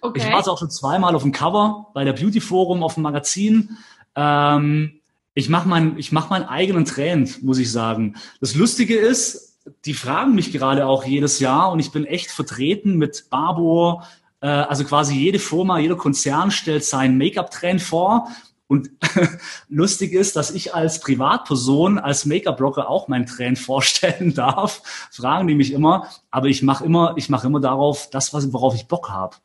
Okay. 0.06 0.22
Ich 0.24 0.32
war 0.32 0.40
es 0.40 0.48
auch 0.48 0.58
schon 0.58 0.70
zweimal 0.70 1.14
auf 1.14 1.22
dem 1.22 1.32
Cover 1.32 1.88
bei 1.94 2.04
der 2.04 2.12
Beauty 2.12 2.40
Forum 2.40 2.82
auf 2.82 2.94
dem 2.94 3.02
Magazin. 3.02 3.76
Ähm, 4.14 5.00
ich 5.34 5.48
mache 5.48 5.68
mein, 5.68 5.98
ich 5.98 6.12
mach 6.12 6.30
meinen 6.30 6.44
eigenen 6.44 6.84
Trend, 6.84 7.42
muss 7.42 7.58
ich 7.58 7.70
sagen. 7.70 8.16
Das 8.40 8.54
Lustige 8.54 8.96
ist, 8.96 9.58
die 9.84 9.94
fragen 9.94 10.34
mich 10.34 10.52
gerade 10.52 10.86
auch 10.86 11.04
jedes 11.04 11.40
Jahr 11.40 11.70
und 11.72 11.80
ich 11.80 11.92
bin 11.92 12.06
echt 12.06 12.30
vertreten 12.30 12.96
mit 12.96 13.26
Barbour. 13.30 14.04
Äh, 14.40 14.48
also 14.48 14.84
quasi 14.84 15.14
jede 15.14 15.38
Firma, 15.38 15.78
jeder 15.78 15.96
Konzern 15.96 16.50
stellt 16.50 16.84
seinen 16.84 17.18
Make-up-Trend 17.18 17.82
vor. 17.82 18.28
Und 18.68 18.90
lustig 19.68 20.12
ist, 20.12 20.36
dass 20.36 20.50
ich 20.50 20.74
als 20.74 21.00
Privatperson, 21.00 21.98
als 21.98 22.26
Make-up-Blocker 22.26 22.88
auch 22.88 23.08
meinen 23.08 23.26
Trend 23.26 23.58
vorstellen 23.58 24.34
darf. 24.34 24.82
Fragen 25.10 25.46
die 25.46 25.54
mich 25.54 25.72
immer, 25.72 26.08
aber 26.30 26.46
ich 26.46 26.62
mache 26.62 26.84
immer, 26.84 27.14
ich 27.16 27.28
mache 27.28 27.46
immer 27.46 27.60
darauf, 27.60 28.08
das, 28.10 28.32
worauf 28.52 28.74
ich 28.74 28.88
Bock 28.88 29.10
habe. 29.10 29.36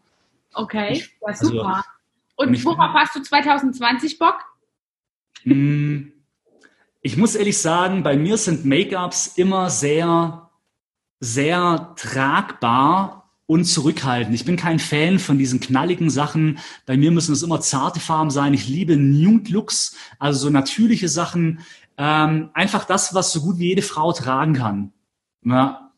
Okay, 0.53 0.97
ja, 0.97 1.05
also, 1.21 1.47
super. 1.47 1.75
Also, 1.75 1.87
und 2.35 2.65
worauf 2.65 2.93
hast 2.93 3.15
du 3.15 3.21
2020 3.21 4.17
Bock? 4.17 4.39
Hm, 5.43 6.11
ich 7.01 7.17
muss 7.17 7.35
ehrlich 7.35 7.57
sagen, 7.57 8.03
bei 8.03 8.15
mir 8.15 8.37
sind 8.37 8.65
Make-ups 8.65 9.33
immer 9.37 9.69
sehr, 9.69 10.49
sehr 11.19 11.93
tragbar 11.95 13.29
und 13.47 13.65
zurückhaltend. 13.65 14.33
Ich 14.33 14.45
bin 14.45 14.55
kein 14.55 14.79
Fan 14.79 15.19
von 15.19 15.37
diesen 15.37 15.59
knalligen 15.59 16.09
Sachen. 16.09 16.59
Bei 16.85 16.95
mir 16.95 17.11
müssen 17.11 17.33
es 17.33 17.43
immer 17.43 17.59
zarte 17.59 17.99
Farben 17.99 18.29
sein. 18.29 18.53
Ich 18.53 18.67
liebe 18.67 18.97
Nude 18.97 19.51
Looks, 19.51 19.97
also 20.19 20.47
so 20.47 20.49
natürliche 20.49 21.09
Sachen. 21.09 21.59
Ähm, 21.97 22.49
einfach 22.53 22.85
das, 22.85 23.13
was 23.13 23.33
so 23.33 23.41
gut 23.41 23.57
wie 23.57 23.67
jede 23.67 23.81
Frau 23.81 24.13
tragen 24.13 24.53
kann. 24.53 24.93
Ja, 25.43 25.90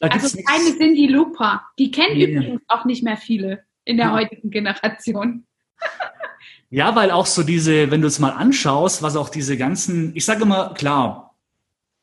also 0.00 0.38
keine 0.42 0.76
Cindy 0.76 1.06
Lupa. 1.06 1.66
Die 1.78 1.90
kennen 1.90 2.16
nee. 2.16 2.24
übrigens 2.24 2.62
auch 2.68 2.84
nicht 2.84 3.02
mehr 3.02 3.16
viele 3.16 3.64
in 3.84 3.96
der 3.96 4.06
ja. 4.06 4.12
heutigen 4.12 4.50
Generation. 4.50 5.46
ja, 6.70 6.94
weil 6.94 7.10
auch 7.10 7.26
so 7.26 7.42
diese, 7.42 7.90
wenn 7.90 8.00
du 8.00 8.06
es 8.06 8.18
mal 8.18 8.30
anschaust, 8.30 9.02
was 9.02 9.16
auch 9.16 9.28
diese 9.28 9.56
ganzen, 9.56 10.14
ich 10.14 10.24
sage 10.24 10.42
immer, 10.42 10.74
klar, 10.74 11.34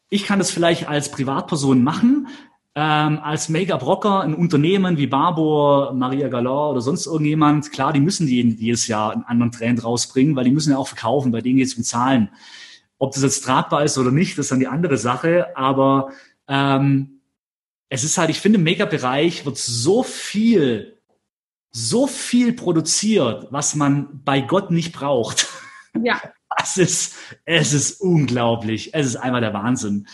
ich 0.09 0.23
kann 0.23 0.39
das 0.39 0.51
vielleicht 0.51 0.87
als 0.87 1.11
Privatperson 1.11 1.83
machen, 1.83 2.27
ähm, 2.75 3.19
als 3.23 3.49
Make-up-Rocker, 3.49 4.21
ein 4.21 4.35
Unternehmen 4.35 4.97
wie 4.97 5.07
Barbour, 5.07 5.93
Maria 5.93 6.27
Galor 6.27 6.71
oder 6.71 6.81
sonst 6.81 7.07
irgendjemand, 7.07 7.71
klar, 7.71 7.91
die 7.91 7.99
müssen 7.99 8.27
die 8.27 8.41
jedes 8.41 8.87
Jahr 8.87 9.11
einen 9.11 9.23
anderen 9.23 9.51
Trend 9.51 9.83
rausbringen, 9.83 10.35
weil 10.35 10.43
die 10.43 10.51
müssen 10.51 10.71
ja 10.71 10.77
auch 10.77 10.87
verkaufen, 10.87 11.31
bei 11.31 11.41
denen 11.41 11.57
geht 11.57 11.67
es 11.67 11.73
um 11.73 11.83
Zahlen. 11.83 12.29
Ob 12.99 13.13
das 13.13 13.23
jetzt 13.23 13.43
tragbar 13.43 13.83
ist 13.83 13.97
oder 13.97 14.11
nicht, 14.11 14.37
das 14.37 14.45
ist 14.45 14.51
dann 14.51 14.59
die 14.59 14.67
andere 14.67 14.97
Sache, 14.97 15.57
aber 15.57 16.11
ähm, 16.47 17.16
es 17.89 18.03
ist 18.03 18.17
halt, 18.17 18.29
ich 18.29 18.39
finde, 18.39 18.57
im 18.57 18.63
Make-up-Bereich 18.63 19.45
wird 19.45 19.57
so 19.57 20.03
viel, 20.03 20.97
so 21.71 22.07
viel 22.07 22.53
produziert, 22.53 23.47
was 23.51 23.75
man 23.75 24.21
bei 24.23 24.41
Gott 24.41 24.71
nicht 24.71 24.93
braucht. 24.93 25.47
Ja. 26.03 26.21
Es 26.61 26.77
ist, 26.77 27.15
es 27.45 27.73
ist 27.73 28.01
unglaublich. 28.01 28.93
Es 28.93 29.05
ist 29.05 29.15
einfach 29.15 29.39
der 29.39 29.53
Wahnsinn. 29.53 30.07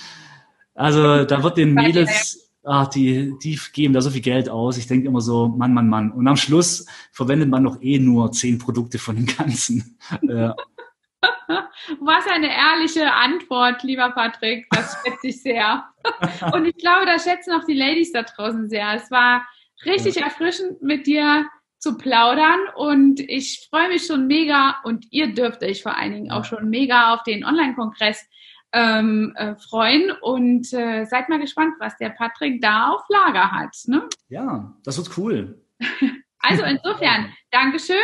Also 0.76 1.24
da 1.24 1.43
wird 1.43 1.57
den 1.57 1.74
Mädels, 1.74 2.51
ach, 2.63 2.88
die, 2.88 3.34
die 3.41 3.59
geben 3.71 3.93
da 3.93 4.01
so 4.01 4.09
viel 4.09 4.21
Geld 4.21 4.49
aus. 4.49 4.78
Ich 4.78 4.88
denke 4.88 5.07
immer 5.07 5.21
so, 5.21 5.47
Mann, 5.47 5.74
Mann, 5.74 5.89
Mann. 5.89 6.11
Und 6.11 6.28
am 6.28 6.36
Schluss 6.36 6.86
verwendet 7.11 7.49
man 7.49 7.63
noch 7.63 7.82
eh 7.82 7.99
nur 7.99 8.32
zehn 8.32 8.57
Produkte 8.57 8.99
von 8.99 9.15
dem 9.15 9.26
Ganzen. 9.26 9.97
Was 11.99 12.27
eine 12.27 12.49
ehrliche 12.55 13.11
Antwort, 13.11 13.83
lieber 13.83 14.11
Patrick. 14.11 14.67
Das 14.71 14.97
schätze 15.03 15.27
ich 15.27 15.41
sehr. 15.41 15.85
Und 16.53 16.65
ich 16.65 16.77
glaube, 16.77 17.05
das 17.05 17.23
schätzen 17.23 17.53
auch 17.53 17.63
die 17.65 17.73
Ladies 17.73 18.11
da 18.11 18.23
draußen 18.23 18.69
sehr. 18.69 18.93
Es 18.93 19.11
war 19.11 19.45
richtig 19.85 20.17
erfrischend 20.17 20.81
mit 20.81 21.07
dir 21.07 21.47
zu 21.83 21.97
plaudern 21.97 22.61
und 22.77 23.19
ich 23.19 23.67
freue 23.69 23.89
mich 23.89 24.05
schon 24.05 24.25
mega 24.25 24.77
und 24.85 25.05
ihr 25.11 25.33
dürft 25.33 25.61
euch 25.63 25.83
vor 25.83 25.97
allen 25.97 26.13
Dingen 26.13 26.31
auch 26.31 26.45
schon 26.45 26.69
mega 26.69 27.13
auf 27.13 27.23
den 27.23 27.43
Online-Kongress 27.43 28.25
ähm, 28.71 29.33
äh, 29.35 29.55
freuen 29.55 30.11
und 30.21 30.71
äh, 30.71 31.03
seid 31.03 31.27
mal 31.27 31.39
gespannt, 31.39 31.73
was 31.79 31.97
der 31.97 32.11
Patrick 32.11 32.61
da 32.61 32.91
auf 32.91 33.01
Lager 33.09 33.51
hat. 33.51 33.75
Ne? 33.87 34.07
Ja, 34.29 34.73
das 34.85 34.97
wird 34.97 35.17
cool. 35.17 35.61
also 36.39 36.63
insofern, 36.63 37.33
Dankeschön 37.51 37.97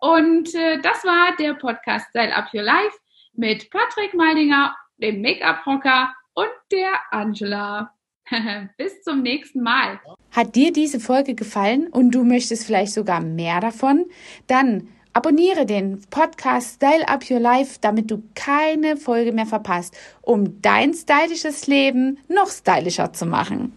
und 0.00 0.54
äh, 0.54 0.80
das 0.80 1.04
war 1.04 1.36
der 1.36 1.54
Podcast 1.54 2.08
Style 2.10 2.34
Up 2.34 2.52
Your 2.54 2.62
Life 2.62 2.96
mit 3.34 3.70
Patrick 3.70 4.14
Maldinger, 4.14 4.74
dem 4.98 5.20
Make-up-Rocker 5.22 6.12
und 6.34 6.48
der 6.72 6.90
Angela. 7.10 7.92
Bis 8.78 9.02
zum 9.02 9.22
nächsten 9.22 9.62
Mal. 9.62 10.00
Hat 10.30 10.54
dir 10.54 10.72
diese 10.72 11.00
Folge 11.00 11.34
gefallen 11.34 11.88
und 11.88 12.12
du 12.12 12.24
möchtest 12.24 12.66
vielleicht 12.66 12.92
sogar 12.92 13.20
mehr 13.20 13.60
davon? 13.60 14.06
Dann 14.46 14.88
abonniere 15.12 15.66
den 15.66 16.00
Podcast 16.10 16.76
Style 16.76 17.08
Up 17.08 17.28
Your 17.30 17.40
Life, 17.40 17.78
damit 17.80 18.10
du 18.10 18.22
keine 18.34 18.96
Folge 18.96 19.32
mehr 19.32 19.46
verpasst, 19.46 19.96
um 20.22 20.62
dein 20.62 20.94
stylisches 20.94 21.66
Leben 21.66 22.18
noch 22.28 22.48
stylischer 22.48 23.12
zu 23.12 23.26
machen. 23.26 23.76